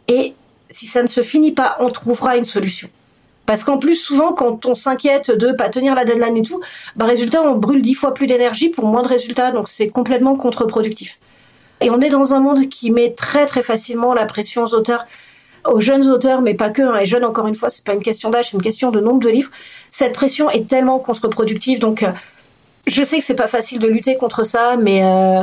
et 0.07 0.33
si 0.69 0.87
ça 0.87 1.03
ne 1.03 1.07
se 1.07 1.21
finit 1.21 1.51
pas, 1.51 1.75
on 1.79 1.89
trouvera 1.89 2.37
une 2.37 2.45
solution. 2.45 2.89
Parce 3.45 3.63
qu'en 3.63 3.77
plus, 3.77 3.95
souvent, 3.95 4.33
quand 4.33 4.65
on 4.65 4.73
s'inquiète 4.73 5.31
de 5.31 5.51
pas 5.51 5.69
tenir 5.69 5.93
la 5.95 6.05
deadline 6.05 6.37
et 6.37 6.41
tout, 6.41 6.61
bah, 6.95 7.05
résultat, 7.05 7.43
on 7.43 7.55
brûle 7.55 7.81
dix 7.81 7.93
fois 7.93 8.13
plus 8.13 8.25
d'énergie 8.25 8.69
pour 8.69 8.85
moins 8.85 9.03
de 9.03 9.07
résultats, 9.07 9.51
donc 9.51 9.67
c'est 9.69 9.89
complètement 9.89 10.35
contre-productif. 10.35 11.19
Et 11.81 11.89
on 11.89 11.99
est 11.99 12.09
dans 12.09 12.33
un 12.33 12.39
monde 12.39 12.69
qui 12.69 12.89
met 12.89 13.11
très 13.11 13.45
très 13.45 13.61
facilement 13.61 14.13
la 14.13 14.25
pression 14.25 14.63
aux 14.63 14.73
auteurs, 14.73 15.05
aux 15.65 15.79
jeunes 15.79 16.09
auteurs, 16.09 16.41
mais 16.41 16.53
pas 16.53 16.69
que. 16.69 16.81
Hein. 16.81 16.99
Et 16.99 17.05
jeunes, 17.05 17.25
encore 17.25 17.47
une 17.47 17.55
fois, 17.55 17.69
c'est 17.69 17.83
pas 17.83 17.93
une 17.93 18.03
question 18.03 18.29
d'âge, 18.29 18.49
c'est 18.51 18.57
une 18.57 18.63
question 18.63 18.91
de 18.91 18.99
nombre 18.99 19.19
de 19.19 19.29
livres. 19.29 19.51
Cette 19.91 20.13
pression 20.13 20.49
est 20.49 20.67
tellement 20.67 20.99
contre-productive, 20.99 21.79
donc 21.79 22.03
euh, 22.03 22.11
je 22.87 23.03
sais 23.03 23.19
que 23.19 23.25
c'est 23.25 23.35
pas 23.35 23.47
facile 23.47 23.79
de 23.79 23.87
lutter 23.87 24.17
contre 24.17 24.43
ça, 24.43 24.77
mais 24.77 25.03
euh, 25.03 25.41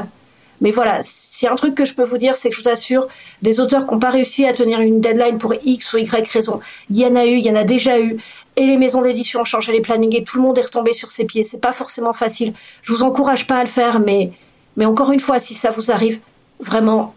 mais 0.60 0.70
voilà, 0.70 1.00
si 1.02 1.48
un 1.48 1.56
truc 1.56 1.74
que 1.74 1.84
je 1.84 1.92
peux 1.92 2.04
vous 2.04 2.18
dire, 2.18 2.36
c'est 2.36 2.48
que 2.48 2.56
je 2.56 2.62
vous 2.62 2.68
assure, 2.68 3.08
des 3.42 3.58
auteurs 3.58 3.84
qui 3.84 3.94
n'ont 3.94 3.98
pas 3.98 4.10
réussi 4.10 4.46
à 4.46 4.52
tenir 4.52 4.80
une 4.80 5.00
deadline 5.00 5.38
pour 5.38 5.54
X 5.64 5.92
ou 5.92 5.98
Y 5.98 6.30
raison, 6.30 6.60
il 6.88 6.98
y 6.98 7.04
en 7.04 7.16
a 7.16 7.26
eu, 7.26 7.36
il 7.36 7.44
y 7.44 7.50
en 7.50 7.56
a 7.56 7.64
déjà 7.64 7.98
eu, 7.98 8.18
et 8.54 8.64
les 8.64 8.76
maisons 8.76 9.02
d'édition 9.02 9.40
ont 9.40 9.44
changé 9.44 9.72
les 9.72 9.80
plannings 9.80 10.14
et 10.14 10.22
tout 10.22 10.36
le 10.36 10.44
monde 10.44 10.56
est 10.58 10.62
retombé 10.62 10.92
sur 10.92 11.10
ses 11.10 11.24
pieds. 11.24 11.42
C'est 11.42 11.60
pas 11.60 11.72
forcément 11.72 12.12
facile. 12.12 12.52
Je 12.82 12.92
vous 12.92 13.02
encourage 13.02 13.46
pas 13.46 13.56
à 13.56 13.64
le 13.64 13.68
faire, 13.68 13.98
mais 13.98 14.30
mais 14.76 14.86
encore 14.86 15.12
une 15.12 15.20
fois, 15.20 15.40
si 15.40 15.54
ça 15.54 15.70
vous 15.70 15.90
arrive, 15.90 16.20
vraiment, 16.60 17.14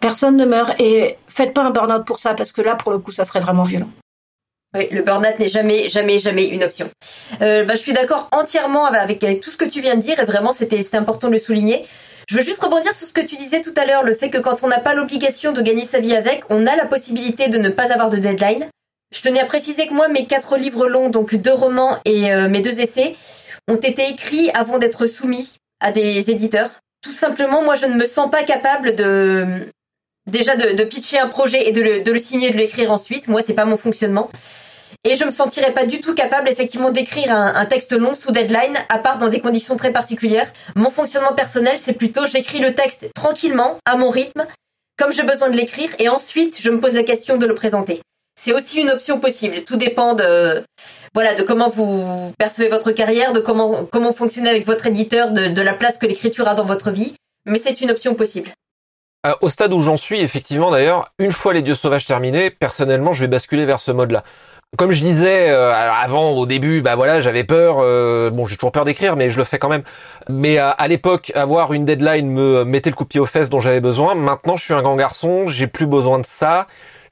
personne 0.00 0.36
ne 0.36 0.44
meurt 0.44 0.78
et 0.80 1.16
faites 1.28 1.52
pas 1.52 1.62
un 1.62 1.70
burn-out 1.70 2.04
pour 2.04 2.18
ça 2.18 2.34
parce 2.34 2.52
que 2.52 2.62
là, 2.62 2.74
pour 2.74 2.92
le 2.92 2.98
coup, 2.98 3.12
ça 3.12 3.24
serait 3.24 3.40
vraiment 3.40 3.62
violent. 3.62 3.88
Oui, 4.74 4.88
le 4.90 5.02
burn-out 5.02 5.38
n'est 5.38 5.48
jamais, 5.48 5.88
jamais, 5.88 6.18
jamais 6.18 6.44
une 6.44 6.64
option. 6.64 6.88
Euh, 7.40 7.64
bah, 7.64 7.74
je 7.74 7.80
suis 7.80 7.92
d'accord 7.92 8.28
entièrement 8.32 8.84
avec, 8.86 9.24
tout 9.40 9.50
ce 9.50 9.56
que 9.56 9.64
tu 9.64 9.80
viens 9.80 9.94
de 9.94 10.00
dire 10.00 10.20
et 10.20 10.24
vraiment 10.24 10.52
c'était, 10.52 10.82
c'était 10.82 10.96
important 10.96 11.28
de 11.28 11.34
le 11.34 11.38
souligner. 11.38 11.84
Je 12.28 12.36
veux 12.36 12.42
juste 12.42 12.62
rebondir 12.62 12.94
sur 12.94 13.06
ce 13.06 13.12
que 13.12 13.20
tu 13.20 13.36
disais 13.36 13.62
tout 13.62 13.72
à 13.76 13.86
l'heure, 13.86 14.02
le 14.02 14.14
fait 14.14 14.30
que 14.30 14.38
quand 14.38 14.64
on 14.64 14.68
n'a 14.68 14.80
pas 14.80 14.94
l'obligation 14.94 15.52
de 15.52 15.62
gagner 15.62 15.84
sa 15.84 16.00
vie 16.00 16.14
avec, 16.14 16.42
on 16.50 16.66
a 16.66 16.74
la 16.74 16.84
possibilité 16.84 17.48
de 17.48 17.58
ne 17.58 17.68
pas 17.68 17.92
avoir 17.92 18.10
de 18.10 18.16
deadline. 18.16 18.68
Je 19.14 19.22
tenais 19.22 19.40
à 19.40 19.46
préciser 19.46 19.86
que 19.86 19.94
moi, 19.94 20.08
mes 20.08 20.26
quatre 20.26 20.56
livres 20.56 20.88
longs, 20.88 21.08
donc 21.08 21.36
deux 21.36 21.52
romans 21.52 21.98
et 22.04 22.32
euh, 22.32 22.48
mes 22.48 22.62
deux 22.62 22.80
essais, 22.80 23.14
ont 23.68 23.76
été 23.76 24.08
écrits 24.08 24.50
avant 24.54 24.78
d'être 24.78 25.06
soumis 25.06 25.54
à 25.80 25.92
des 25.92 26.30
éditeurs. 26.30 26.70
Tout 27.02 27.12
simplement, 27.12 27.62
moi, 27.62 27.76
je 27.76 27.86
ne 27.86 27.94
me 27.94 28.06
sens 28.06 28.28
pas 28.28 28.42
capable 28.42 28.96
de 28.96 29.70
déjà 30.26 30.56
de, 30.56 30.84
pitcher 30.84 31.18
un 31.18 31.28
projet 31.28 31.68
et 31.68 31.72
de 31.72 31.82
le, 31.82 32.02
de 32.02 32.12
le 32.12 32.18
signer, 32.18 32.50
de 32.50 32.56
l'écrire 32.56 32.90
ensuite. 32.90 33.28
Moi, 33.28 33.42
c'est 33.42 33.54
pas 33.54 33.64
mon 33.64 33.76
fonctionnement. 33.76 34.30
Et 35.04 35.14
je 35.14 35.24
me 35.24 35.30
sentirais 35.30 35.72
pas 35.72 35.86
du 35.86 36.00
tout 36.00 36.14
capable 36.14 36.48
effectivement 36.48 36.90
d'écrire 36.90 37.32
un, 37.32 37.64
texte 37.66 37.92
long 37.92 38.14
sous 38.14 38.32
deadline, 38.32 38.76
à 38.88 38.98
part 38.98 39.18
dans 39.18 39.28
des 39.28 39.40
conditions 39.40 39.76
très 39.76 39.92
particulières. 39.92 40.50
Mon 40.74 40.90
fonctionnement 40.90 41.32
personnel, 41.32 41.78
c'est 41.78 41.92
plutôt 41.92 42.26
j'écris 42.26 42.58
le 42.58 42.74
texte 42.74 43.08
tranquillement, 43.14 43.76
à 43.84 43.96
mon 43.96 44.10
rythme, 44.10 44.46
comme 44.98 45.12
j'ai 45.12 45.22
besoin 45.22 45.48
de 45.48 45.56
l'écrire, 45.56 45.90
et 45.98 46.08
ensuite 46.08 46.56
je 46.60 46.70
me 46.70 46.80
pose 46.80 46.94
la 46.94 47.04
question 47.04 47.36
de 47.36 47.46
le 47.46 47.54
présenter. 47.54 48.00
C'est 48.38 48.52
aussi 48.52 48.80
une 48.80 48.90
option 48.90 49.20
possible. 49.20 49.62
Tout 49.62 49.76
dépend 49.76 50.14
de, 50.14 50.64
voilà, 51.14 51.34
de 51.34 51.42
comment 51.42 51.68
vous 51.68 52.32
percevez 52.38 52.68
votre 52.68 52.92
carrière, 52.92 53.32
de 53.32 53.40
comment, 53.40 53.84
comment 53.86 54.12
fonctionnez 54.12 54.50
avec 54.50 54.66
votre 54.66 54.86
éditeur, 54.86 55.30
de 55.30 55.62
la 55.62 55.74
place 55.74 55.98
que 55.98 56.06
l'écriture 56.06 56.48
a 56.48 56.54
dans 56.54 56.66
votre 56.66 56.90
vie. 56.90 57.14
Mais 57.46 57.58
c'est 57.58 57.80
une 57.80 57.92
option 57.92 58.14
possible. 58.14 58.50
Euh, 59.24 59.34
au 59.40 59.48
stade 59.48 59.72
où 59.72 59.80
j'en 59.80 59.96
suis, 59.96 60.20
effectivement, 60.20 60.70
d'ailleurs, 60.70 61.12
une 61.18 61.32
fois 61.32 61.54
les 61.54 61.62
dieux 61.62 61.74
sauvages 61.74 62.06
terminés, 62.06 62.50
personnellement, 62.50 63.12
je 63.12 63.20
vais 63.20 63.28
basculer 63.28 63.64
vers 63.64 63.80
ce 63.80 63.92
mode-là 63.92 64.24
comme 64.76 64.92
je 64.92 65.00
disais 65.00 65.50
euh, 65.50 65.72
avant 65.72 66.30
au 66.32 66.46
début, 66.46 66.82
bah 66.82 66.96
voilà, 66.96 67.20
j'avais 67.20 67.44
peur. 67.44 67.76
Euh, 67.80 68.30
bon, 68.30 68.46
j'ai 68.46 68.56
toujours 68.56 68.72
peur 68.72 68.84
d'écrire, 68.84 69.16
mais 69.16 69.30
je 69.30 69.38
le 69.38 69.44
fais 69.44 69.58
quand 69.58 69.68
même. 69.68 69.84
Mais 70.28 70.58
à, 70.58 70.88
l'époque, 70.88 71.32
avoir 71.34 71.72
une 71.72 71.84
deadline 71.84 72.28
me 72.28 72.64
mettait 72.64 72.90
le 72.90 72.96
coup 72.96 73.04
de 73.04 73.08
pied 73.08 73.20
aux 73.20 73.26
fesses 73.26 73.48
dont 73.48 73.60
j'avais 73.60 73.80
besoin. 73.80 74.14
Maintenant, 74.14 74.56
je 74.56 74.64
suis 74.64 74.74
un 74.74 74.82
grand 74.82 74.96
garçon, 74.96 75.46
j'ai 75.48 75.66
plus 75.66 75.86
besoin 75.86 76.18
de 76.18 76.26
ça 76.26 76.66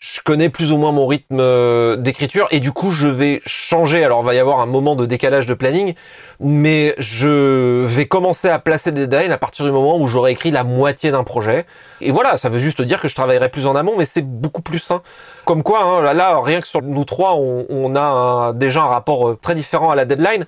je 0.06 0.20
connais 0.22 0.50
plus 0.50 0.70
ou 0.70 0.76
moins 0.76 0.92
mon 0.92 1.06
rythme 1.06 1.38
euh, 1.40 1.96
d'écriture 1.96 2.46
et 2.50 2.60
du 2.60 2.72
coup 2.72 2.90
je 2.90 3.06
vais 3.06 3.40
changer. 3.46 4.04
Alors 4.04 4.20
il 4.20 4.26
va 4.26 4.34
y 4.34 4.38
avoir 4.38 4.60
un 4.60 4.66
moment 4.66 4.96
de 4.96 5.06
décalage 5.06 5.46
de 5.46 5.54
planning, 5.54 5.94
mais 6.40 6.94
je 6.98 7.86
vais 7.86 8.04
commencer 8.04 8.50
à 8.50 8.58
placer 8.58 8.92
des 8.92 9.06
deadlines 9.06 9.32
à 9.32 9.38
partir 9.38 9.64
du 9.64 9.72
moment 9.72 9.98
où 9.98 10.06
j'aurai 10.06 10.32
écrit 10.32 10.50
la 10.50 10.62
moitié 10.62 11.10
d'un 11.10 11.24
projet. 11.24 11.64
Et 12.02 12.10
voilà, 12.10 12.36
ça 12.36 12.50
veut 12.50 12.58
juste 12.58 12.82
dire 12.82 13.00
que 13.00 13.08
je 13.08 13.14
travaillerai 13.14 13.48
plus 13.48 13.66
en 13.66 13.74
amont, 13.74 13.94
mais 13.96 14.04
c'est 14.04 14.20
beaucoup 14.20 14.60
plus 14.60 14.78
sain. 14.78 15.00
Comme 15.46 15.62
quoi, 15.62 15.82
hein, 15.82 16.12
là, 16.12 16.38
rien 16.42 16.60
que 16.60 16.68
sur 16.68 16.82
nous 16.82 17.06
trois, 17.06 17.36
on, 17.36 17.96
a 17.96 18.52
déjà 18.52 18.82
un 18.82 18.88
rapport 18.88 19.30
euh, 19.30 19.38
très 19.40 19.54
différent 19.54 19.88
à 19.88 19.94
la 19.94 20.04
deadline. 20.04 20.44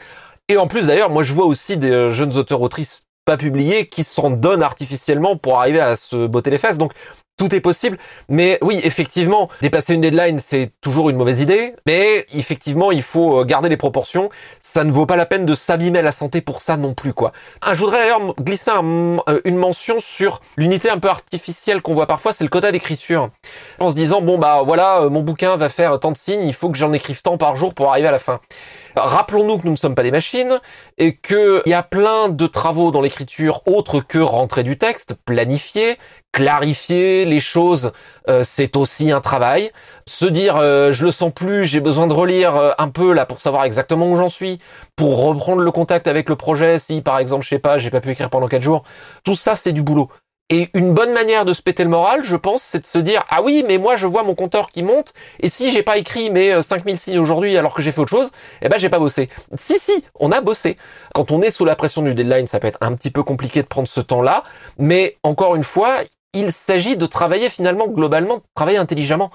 Et 0.48 0.58
en 0.58 0.66
plus 0.66 0.86
d'ailleurs, 0.86 1.08
moi 1.08 1.22
je 1.22 1.32
vois 1.32 1.46
aussi 1.46 1.78
des 1.78 1.90
euh, 1.90 2.10
jeunes 2.10 2.36
auteurs 2.36 2.60
autrices 2.60 3.04
pas 3.24 3.38
publiés 3.38 3.86
qui 3.86 4.04
s'en 4.04 4.28
donnent 4.28 4.62
artificiellement 4.62 5.36
pour 5.36 5.58
arriver 5.58 5.80
à 5.80 5.96
se 5.96 6.26
botter 6.26 6.50
les 6.50 6.58
fesses. 6.58 6.76
Donc 6.76 6.92
tout 7.36 7.54
est 7.54 7.60
possible. 7.60 7.98
Mais 8.28 8.58
oui, 8.62 8.80
effectivement, 8.82 9.48
dépasser 9.60 9.94
une 9.94 10.00
deadline, 10.00 10.40
c'est 10.40 10.72
toujours 10.80 11.10
une 11.10 11.16
mauvaise 11.16 11.40
idée. 11.40 11.74
Mais 11.86 12.26
effectivement, 12.32 12.92
il 12.92 13.02
faut 13.02 13.40
euh, 13.40 13.44
garder 13.44 13.68
les 13.68 13.76
proportions. 13.76 14.30
Ça 14.60 14.84
ne 14.84 14.92
vaut 14.92 15.06
pas 15.06 15.16
la 15.16 15.26
peine 15.26 15.46
de 15.46 15.54
s'abîmer 15.54 16.02
la 16.02 16.12
santé 16.12 16.40
pour 16.40 16.60
ça 16.60 16.76
non 16.76 16.94
plus, 16.94 17.12
quoi. 17.12 17.32
Ah, 17.60 17.74
je 17.74 17.80
voudrais 17.80 17.98
d'ailleurs 17.98 18.34
glisser 18.40 18.70
euh, 18.70 19.40
une 19.44 19.56
mention 19.56 19.98
sur 19.98 20.40
l'unité 20.56 20.90
un 20.90 20.98
peu 20.98 21.08
artificielle 21.08 21.82
qu'on 21.82 21.94
voit 21.94 22.06
parfois, 22.06 22.32
c'est 22.32 22.44
le 22.44 22.50
quota 22.50 22.72
d'écriture. 22.72 23.30
En 23.78 23.90
se 23.90 23.96
disant, 23.96 24.20
bon 24.20 24.38
bah 24.38 24.62
voilà, 24.64 25.02
euh, 25.02 25.10
mon 25.10 25.22
bouquin 25.22 25.56
va 25.56 25.68
faire 25.68 25.98
tant 26.00 26.12
de 26.12 26.16
signes, 26.16 26.46
il 26.46 26.54
faut 26.54 26.70
que 26.70 26.76
j'en 26.76 26.92
écrive 26.92 27.22
tant 27.22 27.38
par 27.38 27.56
jour 27.56 27.74
pour 27.74 27.90
arriver 27.90 28.08
à 28.08 28.12
la 28.12 28.18
fin. 28.18 28.40
Rappelons-nous 28.96 29.58
que 29.58 29.66
nous 29.66 29.72
ne 29.72 29.76
sommes 29.76 29.94
pas 29.94 30.02
des 30.02 30.10
machines 30.10 30.60
et 30.96 31.16
qu'il 31.16 31.62
y 31.66 31.74
a 31.74 31.82
plein 31.82 32.28
de 32.28 32.46
travaux 32.46 32.90
dans 32.90 33.02
l'écriture 33.02 33.62
autres 33.66 34.00
que 34.00 34.18
rentrer 34.18 34.62
du 34.62 34.78
texte, 34.78 35.16
planifier, 35.24 35.98
clarifier 36.36 37.24
les 37.24 37.40
choses, 37.40 37.92
euh, 38.28 38.42
c'est 38.44 38.76
aussi 38.76 39.10
un 39.10 39.22
travail. 39.22 39.72
Se 40.06 40.26
dire 40.26 40.56
euh, 40.56 40.92
je 40.92 41.06
le 41.06 41.10
sens 41.10 41.32
plus, 41.34 41.64
j'ai 41.64 41.80
besoin 41.80 42.06
de 42.06 42.12
relire 42.12 42.56
euh, 42.56 42.72
un 42.76 42.90
peu 42.90 43.14
là 43.14 43.24
pour 43.24 43.40
savoir 43.40 43.64
exactement 43.64 44.10
où 44.10 44.18
j'en 44.18 44.28
suis, 44.28 44.58
pour 44.96 45.24
reprendre 45.24 45.62
le 45.62 45.70
contact 45.70 46.06
avec 46.06 46.28
le 46.28 46.36
projet 46.36 46.78
si 46.78 47.00
par 47.00 47.18
exemple 47.18 47.42
je 47.42 47.48
sais 47.48 47.58
pas, 47.58 47.78
j'ai 47.78 47.88
pas 47.88 48.02
pu 48.02 48.10
écrire 48.10 48.28
pendant 48.28 48.48
quatre 48.48 48.60
jours. 48.60 48.84
Tout 49.24 49.34
ça 49.34 49.56
c'est 49.56 49.72
du 49.72 49.80
boulot. 49.80 50.10
Et 50.50 50.68
une 50.74 50.92
bonne 50.92 51.12
manière 51.12 51.46
de 51.46 51.54
se 51.54 51.62
péter 51.62 51.82
le 51.84 51.90
moral, 51.90 52.22
je 52.22 52.36
pense, 52.36 52.62
c'est 52.62 52.80
de 52.80 52.86
se 52.86 52.98
dire 52.98 53.24
ah 53.30 53.42
oui, 53.42 53.64
mais 53.66 53.78
moi 53.78 53.96
je 53.96 54.06
vois 54.06 54.22
mon 54.22 54.34
compteur 54.34 54.70
qui 54.70 54.82
monte 54.82 55.14
et 55.40 55.48
si 55.48 55.70
j'ai 55.70 55.82
pas 55.82 55.96
écrit 55.96 56.28
mes 56.28 56.60
5000 56.60 56.98
signes 56.98 57.18
aujourd'hui 57.18 57.56
alors 57.56 57.74
que 57.74 57.80
j'ai 57.80 57.92
fait 57.92 58.00
autre 58.02 58.10
chose, 58.10 58.30
eh 58.60 58.68
ben 58.68 58.78
j'ai 58.78 58.90
pas 58.90 58.98
bossé. 58.98 59.30
Si 59.56 59.78
si, 59.78 60.04
on 60.20 60.32
a 60.32 60.42
bossé. 60.42 60.76
Quand 61.14 61.30
on 61.30 61.40
est 61.40 61.50
sous 61.50 61.64
la 61.64 61.76
pression 61.76 62.02
du 62.02 62.14
deadline, 62.14 62.46
ça 62.46 62.60
peut 62.60 62.68
être 62.68 62.78
un 62.82 62.94
petit 62.94 63.10
peu 63.10 63.22
compliqué 63.22 63.62
de 63.62 63.68
prendre 63.68 63.88
ce 63.88 64.02
temps-là, 64.02 64.44
mais 64.76 65.16
encore 65.22 65.56
une 65.56 65.64
fois, 65.64 66.00
il 66.36 66.52
s'agit 66.52 66.96
de 66.96 67.06
travailler 67.06 67.50
finalement 67.50 67.88
globalement, 67.88 68.40
travailler 68.54 68.78
intelligemment. 68.78 69.30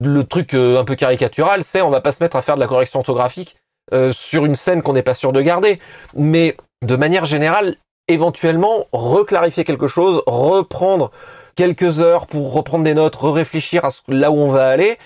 Le 0.00 0.24
truc 0.24 0.54
euh, 0.54 0.78
un 0.78 0.84
peu 0.84 0.94
caricatural, 0.94 1.64
c'est 1.64 1.82
on 1.82 1.90
va 1.90 2.00
pas 2.00 2.12
se 2.12 2.22
mettre 2.22 2.36
à 2.36 2.42
faire 2.42 2.54
de 2.54 2.60
la 2.60 2.66
correction 2.66 3.00
orthographique 3.00 3.56
euh, 3.92 4.12
sur 4.12 4.44
une 4.44 4.54
scène 4.54 4.82
qu'on 4.82 4.92
n'est 4.92 5.02
pas 5.02 5.14
sûr 5.14 5.32
de 5.32 5.42
garder, 5.42 5.78
mais 6.14 6.56
de 6.82 6.96
manière 6.96 7.26
générale, 7.26 7.76
éventuellement 8.08 8.86
reclarifier 8.92 9.64
quelque 9.64 9.88
chose, 9.88 10.22
reprendre 10.26 11.10
quelques 11.56 12.00
heures 12.00 12.26
pour 12.26 12.52
reprendre 12.52 12.84
des 12.84 12.94
notes, 12.94 13.14
re-réfléchir 13.16 13.84
à 13.84 13.90
là 14.08 14.30
où 14.30 14.36
on 14.36 14.50
va 14.50 14.68
aller. 14.68 14.98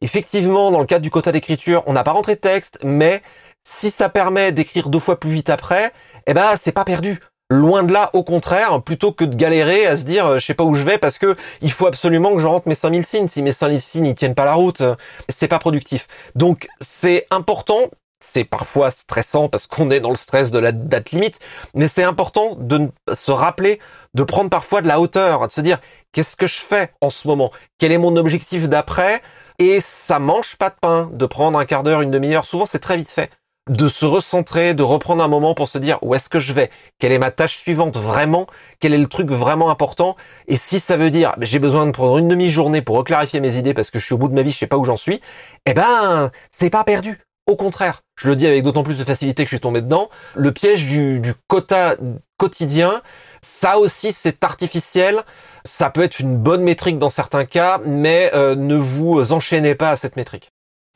Effectivement, 0.00 0.70
dans 0.70 0.80
le 0.80 0.86
cadre 0.86 1.02
du 1.02 1.10
quota 1.10 1.32
d'écriture, 1.32 1.82
on 1.86 1.92
n'a 1.92 2.04
pas 2.04 2.12
rentré 2.12 2.34
de 2.34 2.40
texte, 2.40 2.78
mais 2.82 3.22
si 3.64 3.90
ça 3.90 4.08
permet 4.08 4.52
d'écrire 4.52 4.88
deux 4.88 5.00
fois 5.00 5.18
plus 5.18 5.30
vite 5.30 5.50
après, 5.50 5.92
eh 6.26 6.34
ben 6.34 6.56
c'est 6.56 6.72
pas 6.72 6.84
perdu. 6.84 7.20
Loin 7.48 7.84
de 7.84 7.92
là, 7.92 8.10
au 8.12 8.24
contraire, 8.24 8.82
plutôt 8.82 9.12
que 9.12 9.24
de 9.24 9.36
galérer 9.36 9.86
à 9.86 9.96
se 9.96 10.02
dire 10.02 10.26
euh, 10.26 10.38
je 10.40 10.46
sais 10.46 10.54
pas 10.54 10.64
où 10.64 10.74
je 10.74 10.82
vais 10.82 10.98
parce 10.98 11.16
que 11.16 11.36
il 11.60 11.70
faut 11.70 11.86
absolument 11.86 12.34
que 12.34 12.40
je 12.40 12.46
rentre 12.46 12.66
mes 12.66 12.74
5000 12.74 13.06
signes. 13.06 13.28
Si 13.28 13.40
mes 13.40 13.52
5000 13.52 13.80
signes 13.80 14.06
ils 14.06 14.14
tiennent 14.16 14.34
pas 14.34 14.44
la 14.44 14.54
route, 14.54 14.80
euh, 14.80 14.96
c'est 15.28 15.46
pas 15.46 15.60
productif. 15.60 16.08
Donc 16.34 16.66
c'est 16.80 17.24
important, 17.30 17.88
c'est 18.18 18.42
parfois 18.42 18.90
stressant 18.90 19.48
parce 19.48 19.68
qu'on 19.68 19.92
est 19.92 20.00
dans 20.00 20.10
le 20.10 20.16
stress 20.16 20.50
de 20.50 20.58
la 20.58 20.72
date 20.72 21.12
limite, 21.12 21.38
mais 21.72 21.86
c'est 21.86 22.02
important 22.02 22.56
de 22.58 22.88
se 23.14 23.30
rappeler 23.30 23.78
de 24.14 24.24
prendre 24.24 24.50
parfois 24.50 24.82
de 24.82 24.88
la 24.88 24.98
hauteur, 24.98 25.46
de 25.46 25.52
se 25.52 25.60
dire 25.60 25.78
qu'est-ce 26.10 26.34
que 26.34 26.48
je 26.48 26.58
fais 26.58 26.90
en 27.00 27.10
ce 27.10 27.28
moment? 27.28 27.52
Quel 27.78 27.92
est 27.92 27.98
mon 27.98 28.16
objectif 28.16 28.68
d'après? 28.68 29.22
Et 29.60 29.80
ça 29.80 30.18
mange 30.18 30.56
pas 30.56 30.70
de 30.70 30.76
pain 30.80 31.08
de 31.12 31.26
prendre 31.26 31.56
un 31.60 31.64
quart 31.64 31.84
d'heure, 31.84 32.00
une 32.00 32.10
demi-heure. 32.10 32.44
Souvent 32.44 32.66
c'est 32.66 32.80
très 32.80 32.96
vite 32.96 33.10
fait 33.10 33.30
de 33.68 33.88
se 33.88 34.04
recentrer, 34.04 34.74
de 34.74 34.82
reprendre 34.82 35.24
un 35.24 35.28
moment 35.28 35.54
pour 35.54 35.68
se 35.68 35.78
dire 35.78 35.98
où 36.02 36.14
est-ce 36.14 36.28
que 36.28 36.38
je 36.38 36.52
vais, 36.52 36.70
quelle 36.98 37.12
est 37.12 37.18
ma 37.18 37.32
tâche 37.32 37.56
suivante 37.56 37.96
vraiment, 37.96 38.46
quel 38.78 38.94
est 38.94 38.98
le 38.98 39.08
truc 39.08 39.30
vraiment 39.30 39.70
important, 39.70 40.16
et 40.46 40.56
si 40.56 40.78
ça 40.78 40.96
veut 40.96 41.10
dire 41.10 41.34
j'ai 41.40 41.58
besoin 41.58 41.86
de 41.86 41.90
prendre 41.90 42.18
une 42.18 42.28
demi-journée 42.28 42.82
pour 42.82 42.96
reclarifier 42.96 43.40
mes 43.40 43.56
idées 43.56 43.74
parce 43.74 43.90
que 43.90 43.98
je 43.98 44.04
suis 44.04 44.14
au 44.14 44.18
bout 44.18 44.28
de 44.28 44.34
ma 44.34 44.42
vie, 44.42 44.52
je 44.52 44.58
sais 44.58 44.66
pas 44.66 44.76
où 44.76 44.84
j'en 44.84 44.96
suis, 44.96 45.20
eh 45.66 45.74
ben 45.74 46.30
c'est 46.50 46.70
pas 46.70 46.84
perdu. 46.84 47.20
Au 47.48 47.54
contraire, 47.54 48.02
je 48.16 48.28
le 48.28 48.34
dis 48.34 48.46
avec 48.46 48.64
d'autant 48.64 48.82
plus 48.82 48.98
de 48.98 49.04
facilité 49.04 49.44
que 49.44 49.50
je 49.50 49.54
suis 49.54 49.60
tombé 49.60 49.80
dedans, 49.80 50.10
le 50.34 50.52
piège 50.52 50.86
du, 50.86 51.32
quota 51.48 51.96
quotidien, 52.38 53.02
ça 53.40 53.78
aussi 53.78 54.12
c'est 54.12 54.42
artificiel, 54.42 55.22
ça 55.64 55.90
peut 55.90 56.02
être 56.02 56.18
une 56.20 56.36
bonne 56.36 56.62
métrique 56.62 56.98
dans 56.98 57.10
certains 57.10 57.44
cas, 57.44 57.80
mais 57.84 58.30
euh, 58.34 58.54
ne 58.56 58.76
vous 58.76 59.32
enchaînez 59.32 59.74
pas 59.74 59.90
à 59.90 59.96
cette 59.96 60.16
métrique. 60.16 60.50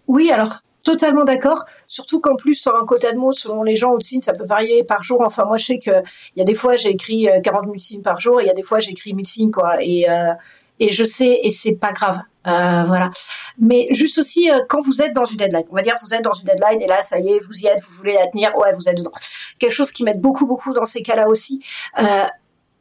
Oui, 0.08 0.32
alors 0.32 0.58
Totalement 0.82 1.24
d'accord. 1.24 1.66
Surtout 1.86 2.20
qu'en 2.20 2.36
plus, 2.36 2.54
sur 2.54 2.74
un 2.74 2.86
quota 2.86 3.12
de 3.12 3.18
mots, 3.18 3.32
selon 3.32 3.62
les 3.62 3.76
gens, 3.76 3.92
au 3.92 4.00
signes, 4.00 4.22
ça 4.22 4.32
peut 4.32 4.44
varier 4.44 4.82
par 4.82 5.02
jour. 5.02 5.22
Enfin, 5.24 5.44
moi, 5.44 5.58
je 5.58 5.66
sais 5.66 5.78
que 5.78 5.90
il 6.34 6.38
y 6.38 6.42
a 6.42 6.44
des 6.44 6.54
fois, 6.54 6.76
j'ai 6.76 6.90
écrit 6.90 7.28
40 7.44 7.62
euh, 7.62 7.66
000 7.66 7.78
signes 7.78 8.02
par 8.02 8.18
jour, 8.18 8.40
et 8.40 8.44
il 8.44 8.46
y 8.46 8.50
a 8.50 8.54
des 8.54 8.62
fois, 8.62 8.78
j'ai 8.78 8.92
écrit 8.92 9.12
1000 9.12 9.26
signes, 9.26 9.50
quoi. 9.50 9.82
Et, 9.82 10.08
euh, 10.08 10.32
et 10.78 10.90
je 10.90 11.04
sais, 11.04 11.40
et 11.42 11.50
c'est 11.50 11.74
pas 11.74 11.92
grave. 11.92 12.20
Euh, 12.46 12.84
voilà. 12.84 13.10
Mais 13.58 13.88
juste 13.90 14.16
aussi 14.16 14.48
quand 14.70 14.80
vous 14.80 15.02
êtes 15.02 15.12
dans 15.12 15.26
une 15.26 15.36
deadline, 15.36 15.64
on 15.70 15.74
va 15.74 15.82
dire 15.82 15.96
vous 16.02 16.14
êtes 16.14 16.24
dans 16.24 16.32
une 16.32 16.46
deadline 16.46 16.80
et 16.80 16.86
là 16.86 17.02
ça 17.02 17.18
y 17.18 17.28
est, 17.28 17.38
vous 17.38 17.60
y 17.60 17.66
êtes, 17.66 17.82
vous 17.82 17.92
voulez 17.92 18.14
la 18.14 18.28
tenir, 18.28 18.56
ouais 18.56 18.72
vous 18.72 18.88
êtes 18.88 18.96
dedans. 18.96 19.12
Quelque 19.58 19.74
chose 19.74 19.92
qui 19.92 20.04
m'aide 20.04 20.22
beaucoup 20.22 20.46
beaucoup 20.46 20.72
dans 20.72 20.86
ces 20.86 21.02
cas-là 21.02 21.28
aussi. 21.28 21.62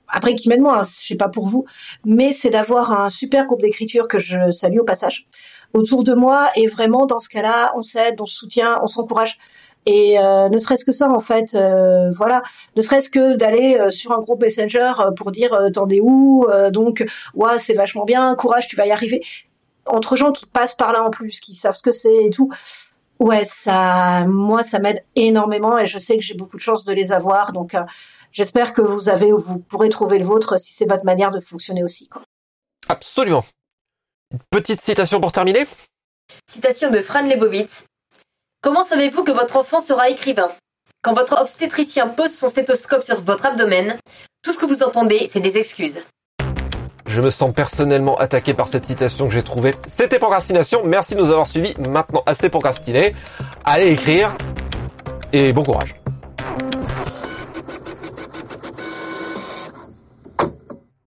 Après 0.09 0.35
qui 0.35 0.47
m'aide 0.49 0.61
moi, 0.61 0.79
hein, 0.79 0.83
je 0.83 1.07
sais 1.07 1.15
pas 1.15 1.27
pour 1.27 1.47
vous, 1.47 1.65
mais 2.05 2.31
c'est 2.31 2.49
d'avoir 2.49 2.99
un 2.99 3.09
super 3.09 3.45
groupe 3.45 3.61
d'écriture 3.61 4.07
que 4.07 4.17
je 4.17 4.49
salue 4.51 4.79
au 4.79 4.85
passage 4.85 5.27
autour 5.73 6.03
de 6.03 6.13
moi 6.13 6.49
et 6.55 6.67
vraiment 6.67 7.05
dans 7.05 7.19
ce 7.19 7.29
cas-là 7.29 7.73
on 7.75 7.83
s'aide, 7.83 8.19
on 8.21 8.25
se 8.25 8.35
soutient, 8.35 8.79
on 8.81 8.87
s'encourage. 8.87 9.39
Et 9.85 10.19
euh, 10.19 10.49
ne 10.49 10.59
serait-ce 10.59 10.85
que 10.85 10.91
ça, 10.91 11.09
en 11.09 11.19
fait, 11.19 11.55
euh, 11.55 12.11
voilà, 12.11 12.43
ne 12.75 12.81
serait-ce 12.81 13.09
que 13.09 13.35
d'aller 13.35 13.77
euh, 13.79 13.89
sur 13.89 14.11
un 14.11 14.19
groupe 14.19 14.41
Messenger 14.41 14.91
pour 15.15 15.31
dire 15.31 15.57
t'en 15.73 15.87
es 15.89 15.99
où, 15.99 16.45
donc 16.71 17.05
ouais 17.33 17.57
c'est 17.57 17.73
vachement 17.73 18.05
bien, 18.05 18.35
courage, 18.35 18.67
tu 18.67 18.75
vas 18.75 18.85
y 18.85 18.91
arriver. 18.91 19.23
Entre 19.85 20.15
gens 20.15 20.31
qui 20.31 20.45
passent 20.45 20.75
par 20.75 20.91
là 20.91 21.03
en 21.03 21.09
plus, 21.09 21.39
qui 21.39 21.55
savent 21.55 21.75
ce 21.75 21.81
que 21.81 21.91
c'est 21.91 22.25
et 22.25 22.29
tout, 22.29 22.51
ouais 23.19 23.45
ça, 23.45 24.25
moi 24.27 24.63
ça 24.63 24.79
m'aide 24.79 25.03
énormément 25.15 25.77
et 25.77 25.85
je 25.87 25.97
sais 25.97 26.17
que 26.17 26.23
j'ai 26.23 26.35
beaucoup 26.35 26.57
de 26.57 26.61
chance 26.61 26.85
de 26.85 26.93
les 26.93 27.11
avoir, 27.11 27.51
donc 27.51 27.75
j'espère 28.31 28.73
que 28.73 28.81
vous 28.81 29.09
avez, 29.09 29.31
vous 29.31 29.59
pourrez 29.59 29.89
trouver 29.89 30.19
le 30.19 30.25
vôtre 30.25 30.59
si 30.59 30.73
c'est 30.73 30.85
votre 30.85 31.05
manière 31.05 31.31
de 31.31 31.39
fonctionner 31.39 31.83
aussi. 31.83 32.09
Quoi. 32.09 32.21
Absolument. 32.87 33.43
Petite 34.51 34.81
citation 34.81 35.19
pour 35.19 35.31
terminer. 35.31 35.65
Citation 36.47 36.91
de 36.91 36.99
Fran 36.99 37.23
Lebowitz. 37.23 37.85
Comment 38.61 38.83
savez-vous 38.83 39.23
que 39.23 39.31
votre 39.31 39.57
enfant 39.57 39.79
sera 39.79 40.09
écrivain? 40.09 40.49
Quand 41.01 41.13
votre 41.13 41.41
obstétricien 41.41 42.07
pose 42.07 42.33
son 42.33 42.49
stéthoscope 42.49 43.01
sur 43.01 43.19
votre 43.21 43.47
abdomen, 43.47 43.97
tout 44.43 44.53
ce 44.53 44.59
que 44.59 44.67
vous 44.67 44.83
entendez, 44.83 45.27
c'est 45.27 45.39
des 45.39 45.57
excuses. 45.57 46.05
Je 47.07 47.21
me 47.21 47.31
sens 47.31 47.51
personnellement 47.55 48.19
attaqué 48.19 48.53
par 48.53 48.67
cette 48.67 48.85
citation 48.85 49.27
que 49.27 49.33
j'ai 49.33 49.41
trouvée. 49.41 49.73
C'était 49.87 50.19
Procrastination. 50.19 50.83
Merci 50.85 51.15
de 51.15 51.21
nous 51.21 51.31
avoir 51.31 51.47
suivis. 51.47 51.73
Maintenant, 51.79 52.21
assez 52.27 52.49
procrastiné. 52.49 53.15
Allez 53.65 53.93
écrire. 53.93 54.37
Et 55.33 55.53
bon 55.53 55.63
courage. 55.63 55.98